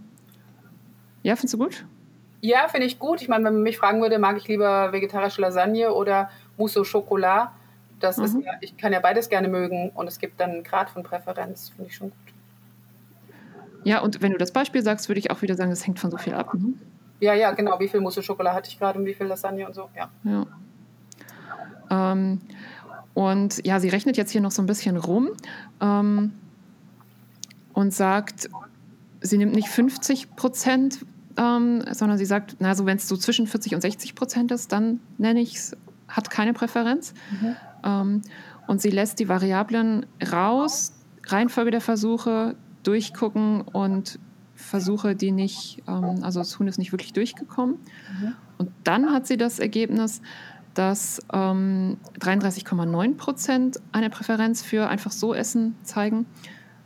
[1.22, 1.84] ja findest du gut?
[2.40, 3.22] Ja, finde ich gut.
[3.22, 6.84] Ich meine, wenn man mich fragen würde, mag ich lieber vegetarische Lasagne oder Mousse au
[6.84, 7.52] Chocolat,
[8.02, 8.24] das mhm.
[8.24, 11.02] ist ja, ich kann ja beides gerne mögen und es gibt dann einen Grad von
[11.02, 12.18] Präferenz, finde ich schon gut.
[13.84, 16.10] Ja, und wenn du das Beispiel sagst, würde ich auch wieder sagen, es hängt von
[16.10, 16.54] so viel ab.
[16.54, 16.74] Ne?
[17.20, 17.78] Ja, ja, genau.
[17.80, 20.10] Wie viel Mousse Schokolade hatte ich gerade und wie viel Lasagne und so, ja.
[20.24, 20.46] ja.
[21.90, 22.40] Ähm,
[23.14, 25.30] und ja, sie rechnet jetzt hier noch so ein bisschen rum
[25.80, 26.32] ähm,
[27.74, 28.48] und sagt,
[29.20, 31.04] sie nimmt nicht 50 Prozent,
[31.36, 34.72] ähm, sondern sie sagt, na, so wenn es so zwischen 40 und 60 Prozent ist,
[34.72, 35.76] dann nenne ich es,
[36.12, 37.14] hat keine Präferenz.
[37.30, 37.56] Mhm.
[37.84, 38.22] Ähm,
[38.66, 40.92] und sie lässt die Variablen raus,
[41.26, 42.54] Reihenfolge der Versuche,
[42.84, 44.18] durchgucken und
[44.54, 47.76] Versuche, die nicht, ähm, also das Huhn ist nicht wirklich durchgekommen.
[48.20, 48.34] Mhm.
[48.58, 50.22] Und dann hat sie das Ergebnis,
[50.74, 56.26] dass ähm, 33,9 Prozent eine Präferenz für einfach so Essen zeigen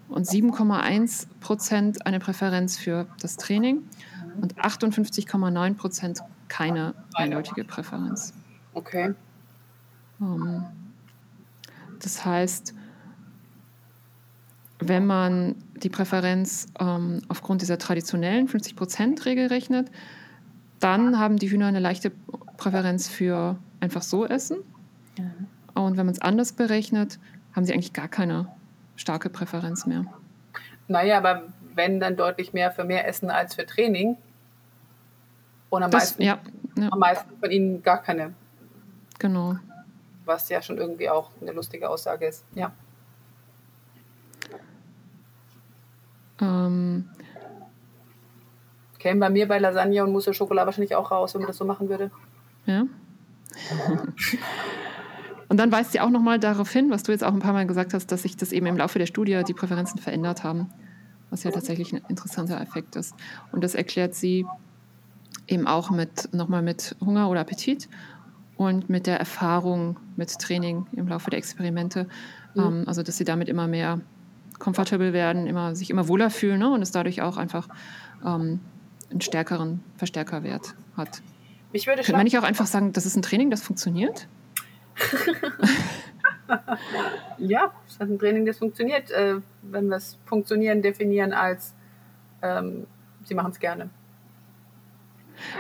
[0.08, 4.42] und 7,1 Prozent eine Präferenz für das Training mhm.
[4.42, 8.32] und 58,9 Prozent keine eindeutige Präferenz.
[8.76, 9.14] Okay.
[10.20, 10.64] Ähm,
[11.98, 12.74] das heißt,
[14.80, 19.90] wenn man die Präferenz ähm, aufgrund dieser traditionellen 50%-Regel rechnet,
[20.78, 22.12] dann haben die Hühner eine leichte
[22.58, 24.58] Präferenz für einfach so essen.
[25.18, 25.46] Mhm.
[25.74, 27.18] Und wenn man es anders berechnet,
[27.54, 28.48] haben sie eigentlich gar keine
[28.96, 30.04] starke Präferenz mehr.
[30.88, 34.18] Naja, aber wenn dann deutlich mehr für mehr Essen als für Training.
[35.70, 36.38] Und am, das, meisten, ja,
[36.76, 36.92] ja.
[36.92, 38.34] am meisten von ihnen gar keine.
[39.18, 39.56] Genau.
[40.24, 42.44] Was ja schon irgendwie auch eine lustige Aussage ist.
[42.54, 42.72] Ja.
[46.40, 47.08] Ähm,
[48.98, 51.64] Käme bei mir bei Lasagne und Mousse Schokolade wahrscheinlich auch raus, wenn man das so
[51.64, 52.10] machen würde.
[52.66, 52.86] Ja.
[55.48, 57.66] und dann weist sie auch nochmal darauf hin, was du jetzt auch ein paar Mal
[57.66, 60.72] gesagt hast, dass sich das eben im Laufe der Studie die Präferenzen verändert haben,
[61.30, 63.14] was ja tatsächlich ein interessanter Effekt ist.
[63.52, 64.44] Und das erklärt sie
[65.46, 67.88] eben auch mit nochmal mit Hunger oder Appetit
[68.56, 72.08] und mit der Erfahrung mit Training im Laufe der Experimente.
[72.54, 72.62] Mhm.
[72.62, 74.00] Ähm, also dass sie damit immer mehr
[74.58, 76.72] comfortable werden, immer, sich immer wohler fühlen ne?
[76.72, 77.68] und es dadurch auch einfach
[78.24, 78.60] ähm,
[79.10, 81.22] einen stärkeren Verstärkerwert hat.
[81.72, 84.28] Ich würde Könnte man nicht auch einfach sagen, das ist ein Training, das funktioniert?
[87.38, 89.10] ja, es ist ein Training, das funktioniert.
[89.10, 91.74] Äh, wenn wir es funktionieren definieren als
[92.42, 92.86] ähm,
[93.24, 93.90] sie machen es gerne.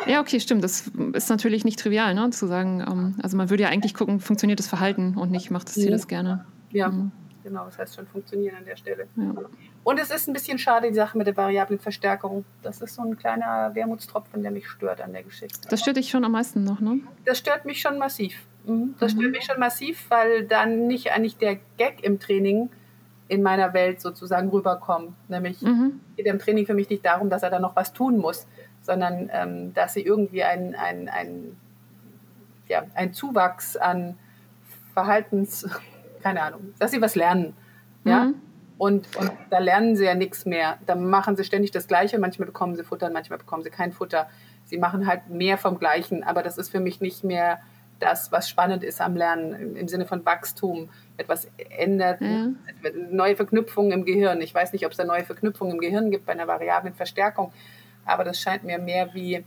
[0.06, 0.64] Ja, okay, stimmt.
[0.64, 2.30] Das ist natürlich nicht trivial, ne?
[2.30, 5.68] zu sagen, ähm, also man würde ja eigentlich gucken, funktioniert das Verhalten und nicht macht
[5.68, 6.44] das Tier das gerne.
[6.70, 6.88] Ja.
[6.88, 7.12] Mhm.
[7.46, 9.06] Genau, das heißt schon funktionieren an der Stelle.
[9.14, 9.32] Ja.
[9.84, 12.44] Und es ist ein bisschen schade, die Sache mit der variablen Verstärkung.
[12.62, 15.60] Das ist so ein kleiner Wermutstropfen, der mich stört an der Geschichte.
[15.68, 16.98] Das stört dich schon am meisten noch, ne?
[17.24, 18.42] Das stört mich schon massiv.
[18.64, 18.96] Mhm.
[18.98, 19.20] Das mhm.
[19.20, 22.68] stört mich schon massiv, weil dann nicht eigentlich der Gag im Training
[23.28, 25.12] in meiner Welt sozusagen rüberkommt.
[25.28, 26.00] Nämlich mhm.
[26.16, 28.48] geht im Training für mich nicht darum, dass er da noch was tun muss,
[28.86, 31.56] sondern ähm, dass sie irgendwie ein, ein, ein,
[32.68, 34.16] ja, ein Zuwachs an
[34.94, 35.68] Verhaltens
[36.22, 37.54] keine Ahnung, dass sie was lernen.
[38.04, 38.24] Ja?
[38.24, 38.34] Mhm.
[38.78, 40.78] Und, und da lernen sie ja nichts mehr.
[40.86, 42.18] Da machen sie ständig das Gleiche.
[42.18, 44.28] Manchmal bekommen sie Futter, manchmal bekommen sie kein Futter.
[44.64, 46.24] Sie machen halt mehr vom Gleichen.
[46.24, 47.60] Aber das ist für mich nicht mehr
[48.00, 50.90] das, was spannend ist am Lernen im Sinne von Wachstum.
[51.16, 52.48] Etwas ändert, ja.
[53.10, 54.40] neue Verknüpfungen im Gehirn.
[54.40, 57.52] Ich weiß nicht, ob es da neue Verknüpfungen im Gehirn gibt bei einer variablen Verstärkung.
[58.06, 59.44] Aber das scheint mir mehr wie,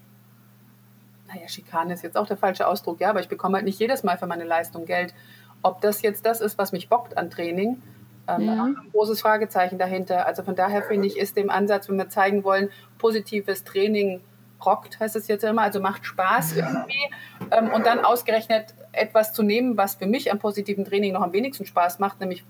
[1.28, 4.04] naja, Schikane ist jetzt auch der falsche Ausdruck, ja, aber ich bekomme halt nicht jedes
[4.04, 5.14] Mal für meine Leistung Geld.
[5.62, 7.82] Ob das jetzt das ist, was mich bockt an Training,
[8.28, 8.64] ähm, ja.
[8.64, 10.26] ein großes Fragezeichen dahinter.
[10.26, 14.22] Also von daher finde ich, ist dem Ansatz, wenn wir zeigen wollen, positives Training
[14.66, 17.10] rockt, heißt es jetzt immer, also macht Spaß irgendwie.
[17.52, 21.34] Ähm, und dann ausgerechnet etwas zu nehmen, was für mich am positiven Training noch am
[21.34, 22.44] wenigsten Spaß macht, nämlich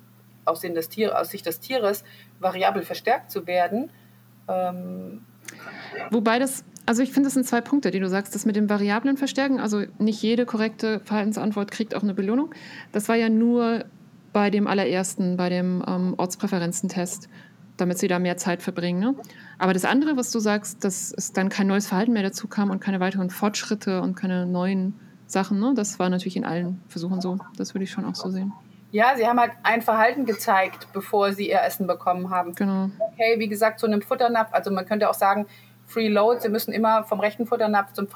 [0.45, 2.03] aus, Tier, aus Sicht des Tieres
[2.39, 3.91] variabel verstärkt zu werden.
[4.47, 5.25] Ähm,
[6.11, 8.33] Wobei das, also ich finde, das sind zwei Punkte, die du sagst.
[8.35, 12.53] Das mit dem variablen Verstärken, also nicht jede korrekte Verhaltensantwort kriegt auch eine Belohnung.
[12.91, 13.85] Das war ja nur
[14.33, 17.29] bei dem allerersten, bei dem ähm, Ortspräferenzentest,
[17.77, 18.99] damit sie da mehr Zeit verbringen.
[18.99, 19.15] Ne?
[19.57, 22.69] Aber das andere, was du sagst, dass es dann kein neues Verhalten mehr dazu kam
[22.69, 24.93] und keine weiteren Fortschritte und keine neuen
[25.25, 25.73] Sachen, ne?
[25.75, 27.37] das war natürlich in allen Versuchen so.
[27.57, 28.51] Das würde ich schon auch so sehen.
[28.91, 32.55] Ja, sie haben halt ein Verhalten gezeigt, bevor sie ihr Essen bekommen haben.
[32.55, 32.89] Genau.
[32.99, 35.45] Okay, wie gesagt, zu einem Futternapf, also man könnte auch sagen,
[35.89, 38.07] Free Load, sie müssen immer vom rechten Futternapf zum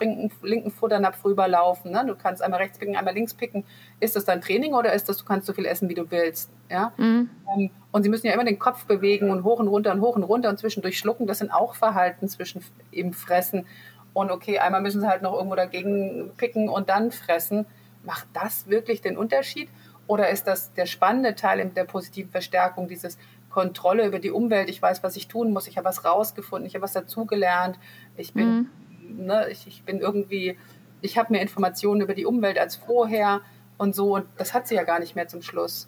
[0.44, 1.92] linken Futternapf rüberlaufen.
[1.92, 2.04] Ne?
[2.06, 3.66] Du kannst einmal rechts picken, einmal links picken.
[4.00, 6.52] Ist das dein Training oder ist das, du kannst so viel essen, wie du willst?
[6.70, 6.94] Ja?
[6.98, 7.32] Mhm.
[7.52, 10.16] Ähm, und sie müssen ja immer den Kopf bewegen und hoch und runter und hoch
[10.16, 11.26] und runter und zwischendurch schlucken.
[11.26, 13.66] Das sind auch Verhalten zwischen im Fressen.
[14.14, 17.66] Und okay, einmal müssen sie halt noch irgendwo dagegen picken und dann fressen.
[18.04, 19.70] Macht das wirklich den Unterschied?
[20.08, 23.18] Oder ist das der spannende Teil der positiven Verstärkung, dieses
[23.50, 24.70] Kontrolle über die Umwelt.
[24.70, 25.68] Ich weiß, was ich tun muss.
[25.68, 26.68] Ich habe was rausgefunden.
[26.68, 27.78] Ich habe was dazugelernt.
[28.18, 28.70] Ich bin,
[29.08, 29.26] mhm.
[29.26, 30.58] ne, ich, ich bin irgendwie,
[31.02, 33.42] ich habe mehr Informationen über die Umwelt als vorher
[33.78, 34.16] und so.
[34.16, 35.88] Und das hat sie ja gar nicht mehr zum Schluss.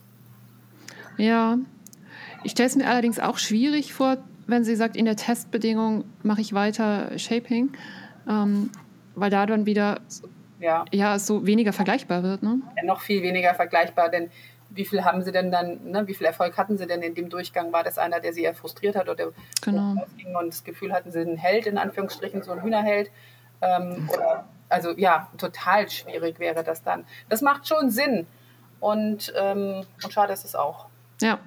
[1.18, 1.57] Ja,
[2.43, 6.41] ich stelle es mir allerdings auch schwierig vor, wenn sie sagt, in der Testbedingung mache
[6.41, 7.72] ich weiter Shaping,
[8.30, 8.70] ähm,
[9.16, 10.01] weil da dann wieder
[10.59, 10.85] ja.
[10.91, 12.43] ja so weniger vergleichbar wird.
[12.43, 12.61] Ne?
[12.77, 14.29] Ja, noch viel weniger vergleichbar, denn
[14.69, 17.29] wie viel haben sie denn dann, ne, wie viel Erfolg hatten sie denn in dem
[17.29, 17.71] Durchgang?
[17.71, 19.31] War das einer, der sie ja frustriert hat oder
[19.61, 19.95] genau.
[20.39, 23.11] und das Gefühl hatten, sie einen Held in Anführungsstrichen, so ein Hühnerheld?
[23.61, 27.05] Ähm, oder, also ja, total schwierig wäre das dann.
[27.29, 28.27] Das macht schon Sinn
[28.79, 30.87] und, ähm, und schade ist es auch.
[31.21, 31.39] Ja.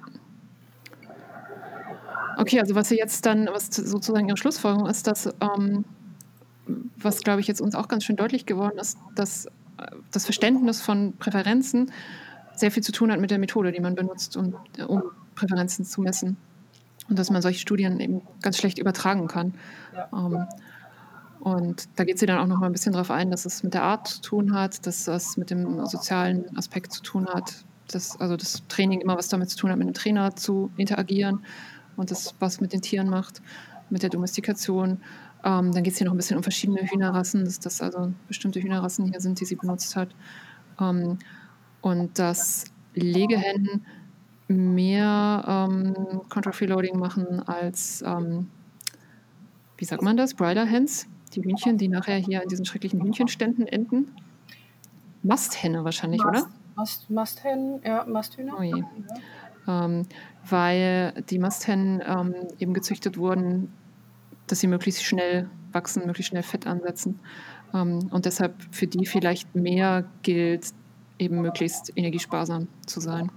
[2.37, 5.83] Okay, also was sie jetzt dann, was sozusagen ihre Schlussfolgerung ist, dass, ähm,
[6.97, 9.49] was glaube ich jetzt uns auch ganz schön deutlich geworden ist, dass äh,
[10.11, 11.91] das Verständnis von Präferenzen
[12.55, 14.55] sehr viel zu tun hat mit der Methode, die man benutzt, um,
[14.87, 15.03] um
[15.35, 16.37] Präferenzen zu messen.
[17.07, 19.53] Und dass man solche Studien eben ganz schlecht übertragen kann.
[20.13, 20.45] Ähm,
[21.39, 23.73] und da geht sie dann auch noch mal ein bisschen darauf ein, dass es mit
[23.73, 28.19] der Art zu tun hat, dass es mit dem sozialen Aspekt zu tun hat, dass
[28.19, 31.45] also das Training immer was damit zu tun hat, mit dem Trainer zu interagieren
[31.95, 33.41] und das was mit den Tieren macht,
[33.89, 34.99] mit der Domestikation.
[35.43, 38.61] Ähm, dann geht es hier noch ein bisschen um verschiedene Hühnerrassen, dass das also bestimmte
[38.61, 40.09] Hühnerrassen hier sind, die sie benutzt hat.
[40.79, 41.17] Ähm,
[41.81, 43.85] und dass Legehennen
[44.47, 48.49] mehr ähm, Control Freeloading machen als, ähm,
[49.77, 53.67] wie sagt man das, Brider Hens, die Hühnchen, die nachher hier in diesen schrecklichen Hühnchenständen
[53.67, 54.11] enden.
[55.21, 56.51] Masthenne wahrscheinlich, Mast, oder?
[56.75, 58.55] Mast, Masthennen, ja, Masthühner.
[58.57, 58.83] Oh je.
[59.67, 59.85] Ja.
[59.85, 60.05] Ähm,
[60.49, 63.71] weil die Masthennen ähm, eben gezüchtet wurden,
[64.51, 67.19] dass sie möglichst schnell wachsen, möglichst schnell Fett ansetzen.
[67.73, 70.73] Ähm, und deshalb für die vielleicht mehr gilt,
[71.17, 73.31] eben möglichst energiesparsam zu sein.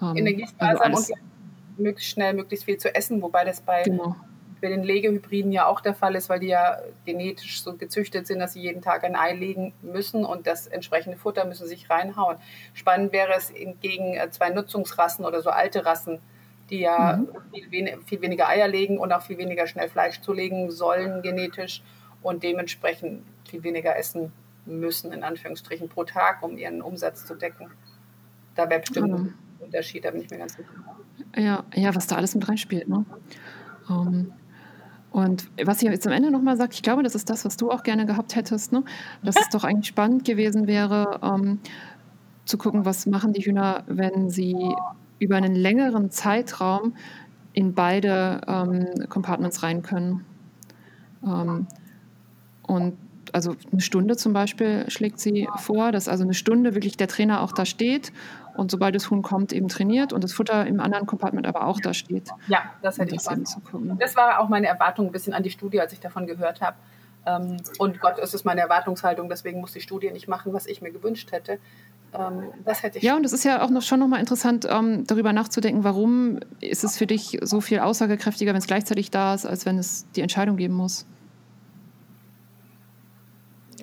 [0.00, 4.16] Ähm, energiesparsam also und möglichst schnell, möglichst viel zu essen, wobei das bei, genau.
[4.60, 8.38] bei den Legehybriden ja auch der Fall ist, weil die ja genetisch so gezüchtet sind,
[8.38, 12.36] dass sie jeden Tag ein Ei legen müssen und das entsprechende Futter müssen sich reinhauen.
[12.74, 16.20] Spannend wäre es gegen äh, zwei Nutzungsrassen oder so alte Rassen,
[16.72, 17.28] die ja mhm.
[17.52, 21.82] viel, wen viel weniger Eier legen und auch viel weniger schnell Fleisch zulegen sollen genetisch
[22.22, 24.32] und dementsprechend viel weniger essen
[24.64, 27.70] müssen, in Anführungsstrichen, pro Tag, um ihren Umsatz zu decken.
[28.54, 29.14] Da wäre bestimmt mhm.
[29.14, 30.70] ein Unterschied, da bin ich mir ganz sicher.
[31.36, 32.88] Ja, ja, was da alles mit reinspielt.
[32.88, 33.04] Ne?
[33.88, 34.32] Um, ähm,
[35.10, 37.70] und was ich jetzt am Ende nochmal sage, ich glaube, das ist das, was du
[37.70, 38.82] auch gerne gehabt hättest, ne?
[39.22, 41.60] dass es doch eigentlich spannend gewesen wäre, um,
[42.46, 44.74] zu gucken, was machen die Hühner, wenn sie
[45.22, 46.94] über einen längeren Zeitraum
[47.52, 50.24] in beide ähm, Compartments rein können.
[51.24, 51.66] Ähm,
[52.62, 52.96] und
[53.32, 57.40] also eine Stunde zum Beispiel schlägt sie vor, dass also eine Stunde wirklich der Trainer
[57.40, 58.12] auch da steht
[58.56, 61.80] und sobald das Huhn kommt, eben trainiert und das Futter im anderen Compartment aber auch
[61.80, 62.30] da steht.
[62.48, 64.00] Ja, das hätte das ich gesagt.
[64.00, 66.76] Das war auch meine Erwartung ein bisschen an die Studie, als ich davon gehört habe.
[67.24, 70.82] Ähm, und Gott, es ist meine Erwartungshaltung, deswegen muss die Studie nicht machen, was ich
[70.82, 71.58] mir gewünscht hätte.
[72.14, 73.04] Ähm, das hätte ich.
[73.04, 76.84] Ja, und es ist ja auch noch schon nochmal interessant, ähm, darüber nachzudenken, warum ist
[76.84, 80.20] es für dich so viel aussagekräftiger, wenn es gleichzeitig da ist, als wenn es die
[80.20, 81.06] Entscheidung geben muss.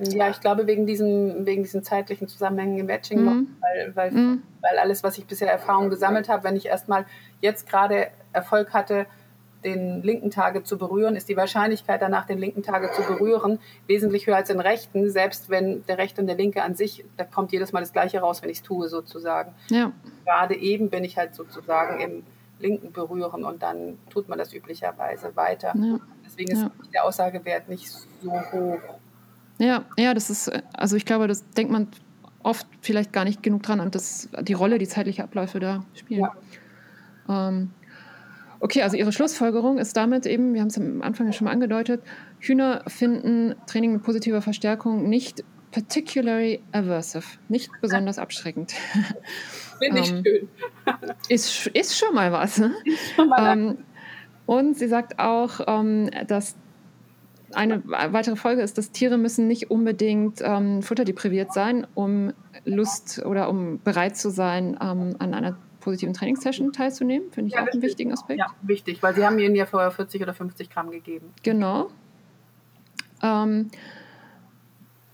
[0.02, 3.48] Ja, ich glaube wegen diesen, wegen diesen zeitlichen Zusammenhängen im Matching, mhm.
[3.60, 4.44] weil, weil, mhm.
[4.62, 7.06] weil alles, was ich bisher Erfahrung gesammelt habe, wenn ich erstmal
[7.42, 9.08] jetzt gerade Erfolg hatte,
[9.64, 14.28] den linken Tage zu berühren, ist die Wahrscheinlichkeit danach, den linken Tage zu berühren, wesentlich
[14.28, 17.52] höher als den rechten, selbst wenn der rechte und der linke an sich, da kommt
[17.52, 19.54] jedes Mal das Gleiche raus, wenn ich es tue, sozusagen.
[19.70, 19.92] Ja.
[20.26, 22.24] Gerade eben bin ich halt sozusagen im
[22.60, 25.74] linken Berühren und dann tut man das üblicherweise weiter.
[25.76, 26.00] Ja.
[26.26, 26.72] Deswegen ist ja.
[26.94, 28.80] der Aussagewert nicht so hoch.
[29.58, 31.88] Ja, ja, das ist, also ich glaube, das denkt man
[32.44, 36.22] oft vielleicht gar nicht genug dran an, dass die Rolle, die zeitliche Abläufe da spielen.
[37.28, 37.50] Ja.
[37.50, 37.72] Ähm,
[38.60, 41.52] okay, also Ihre Schlussfolgerung ist damit eben, wir haben es am Anfang ja schon mal
[41.52, 42.02] angedeutet,
[42.40, 48.74] Hühner finden Training mit positiver Verstärkung nicht particularly aversive, nicht besonders abschreckend.
[49.80, 50.48] Finde ich ähm, schön.
[51.30, 52.58] ist, ist schon mal was.
[52.58, 52.74] Ne?
[53.16, 53.78] Schon mal ähm,
[54.46, 56.56] und sie sagt auch, ähm, dass
[57.54, 62.34] eine weitere Folge ist, dass Tiere müssen nicht unbedingt ähm, futterdepriviert sein, um
[62.66, 67.32] Lust oder um bereit zu sein, ähm, an einer positiven Trainingssession teilzunehmen.
[67.32, 68.40] Finde ich ja, auch einen wichtigen Aspekt.
[68.40, 71.34] Ja, wichtig, weil sie haben ihnen ja vorher 40 oder 50 Gramm gegeben.
[71.44, 71.90] Genau.
[73.22, 73.70] Ähm,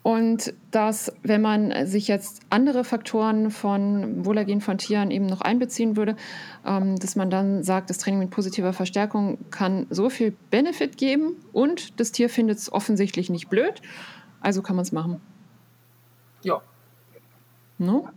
[0.06, 5.98] und dass, wenn man sich jetzt andere Faktoren von Wohlergehen von Tieren eben noch einbeziehen
[5.98, 6.16] würde,
[6.64, 11.38] ähm, dass man dann sagt, das Training mit positiver Verstärkung kann so viel Benefit geben
[11.54, 13.82] und das Tier findet es offensichtlich nicht blöd,
[14.42, 15.22] also kann man es machen.
[16.44, 16.62] Ja.
[17.78, 18.08] No?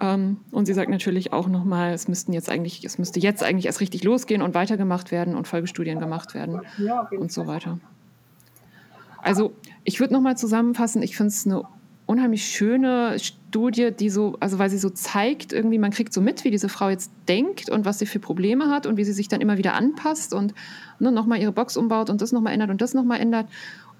[0.00, 3.66] Ähm, und sie sagt natürlich auch nochmal, es müssten jetzt eigentlich, es müsste jetzt eigentlich
[3.66, 7.78] erst richtig losgehen und weitergemacht werden und Folgestudien gemacht werden ja, und so weiter.
[9.22, 9.52] Also
[9.84, 11.64] ich würde nochmal zusammenfassen, ich finde es eine
[12.06, 16.44] unheimlich schöne Studie, die so, also weil sie so zeigt, irgendwie, man kriegt so mit,
[16.44, 19.28] wie diese Frau jetzt denkt und was sie für Probleme hat und wie sie sich
[19.28, 20.54] dann immer wieder anpasst und
[21.00, 23.48] ne, nochmal ihre Box umbaut und das nochmal ändert und das nochmal ändert.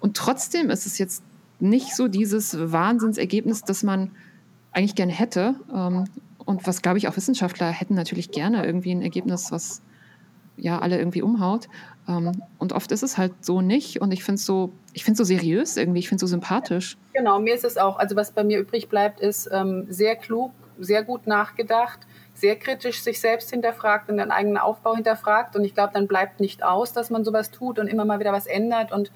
[0.00, 1.22] Und trotzdem ist es jetzt
[1.60, 4.10] nicht so dieses Wahnsinnsergebnis, das man
[4.72, 5.54] eigentlich gerne hätte.
[5.74, 6.04] Ähm,
[6.44, 9.82] und was, glaube ich, auch Wissenschaftler hätten natürlich gerne irgendwie ein Ergebnis, was
[10.56, 11.68] ja alle irgendwie umhaut.
[12.08, 14.00] Ähm, und oft ist es halt so nicht.
[14.00, 16.96] Und ich finde es so, ich finde so seriös irgendwie, ich finde es so sympathisch.
[17.12, 17.98] Genau, mir ist es auch.
[17.98, 22.00] Also was bei mir übrig bleibt, ist ähm, sehr klug, sehr gut nachgedacht,
[22.34, 25.56] sehr kritisch sich selbst hinterfragt und den eigenen Aufbau hinterfragt.
[25.56, 28.32] Und ich glaube, dann bleibt nicht aus, dass man sowas tut und immer mal wieder
[28.32, 29.12] was ändert und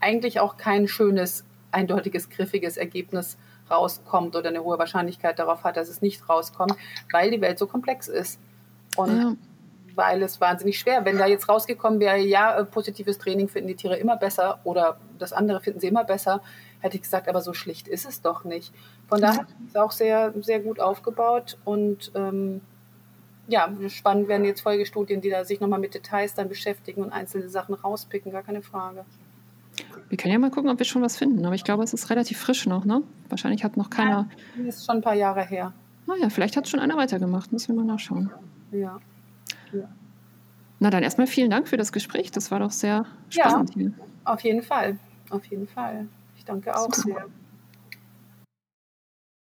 [0.00, 3.36] eigentlich auch kein schönes, eindeutiges, griffiges Ergebnis
[3.70, 6.74] rauskommt oder eine hohe Wahrscheinlichkeit darauf hat, dass es nicht rauskommt,
[7.10, 8.38] weil die Welt so komplex ist.
[8.96, 9.32] Und ja
[9.96, 11.04] weil es wahnsinnig schwer.
[11.04, 14.98] Wenn da jetzt rausgekommen wäre, ja, äh, positives Training finden die Tiere immer besser oder
[15.18, 16.40] das andere finden sie immer besser,
[16.80, 18.72] hätte ich gesagt, aber so schlicht ist es doch nicht.
[19.08, 22.60] Von daher ist es auch sehr, sehr gut aufgebaut und ähm,
[23.48, 27.48] ja, spannend werden jetzt Folgestudien, die da sich nochmal mit Details dann beschäftigen und einzelne
[27.48, 29.04] Sachen rauspicken, gar keine Frage.
[30.12, 32.10] Wir können ja mal gucken, ob wir schon was finden, aber ich glaube, es ist
[32.10, 33.02] relativ frisch noch, ne?
[33.30, 34.28] Wahrscheinlich hat noch keiner.
[34.58, 35.72] Ja, ist schon ein paar Jahre her.
[36.06, 38.30] Naja, vielleicht hat schon einer weitergemacht, müssen wir mal nachschauen.
[38.72, 39.00] Ja.
[40.80, 42.30] Na dann erstmal vielen Dank für das Gespräch.
[42.30, 43.92] Das war doch sehr spannend ja, hier.
[44.24, 44.98] Auf jeden Fall.
[45.30, 46.06] Auf jeden Fall.
[46.36, 47.00] Ich danke auch Super.
[47.00, 47.26] sehr.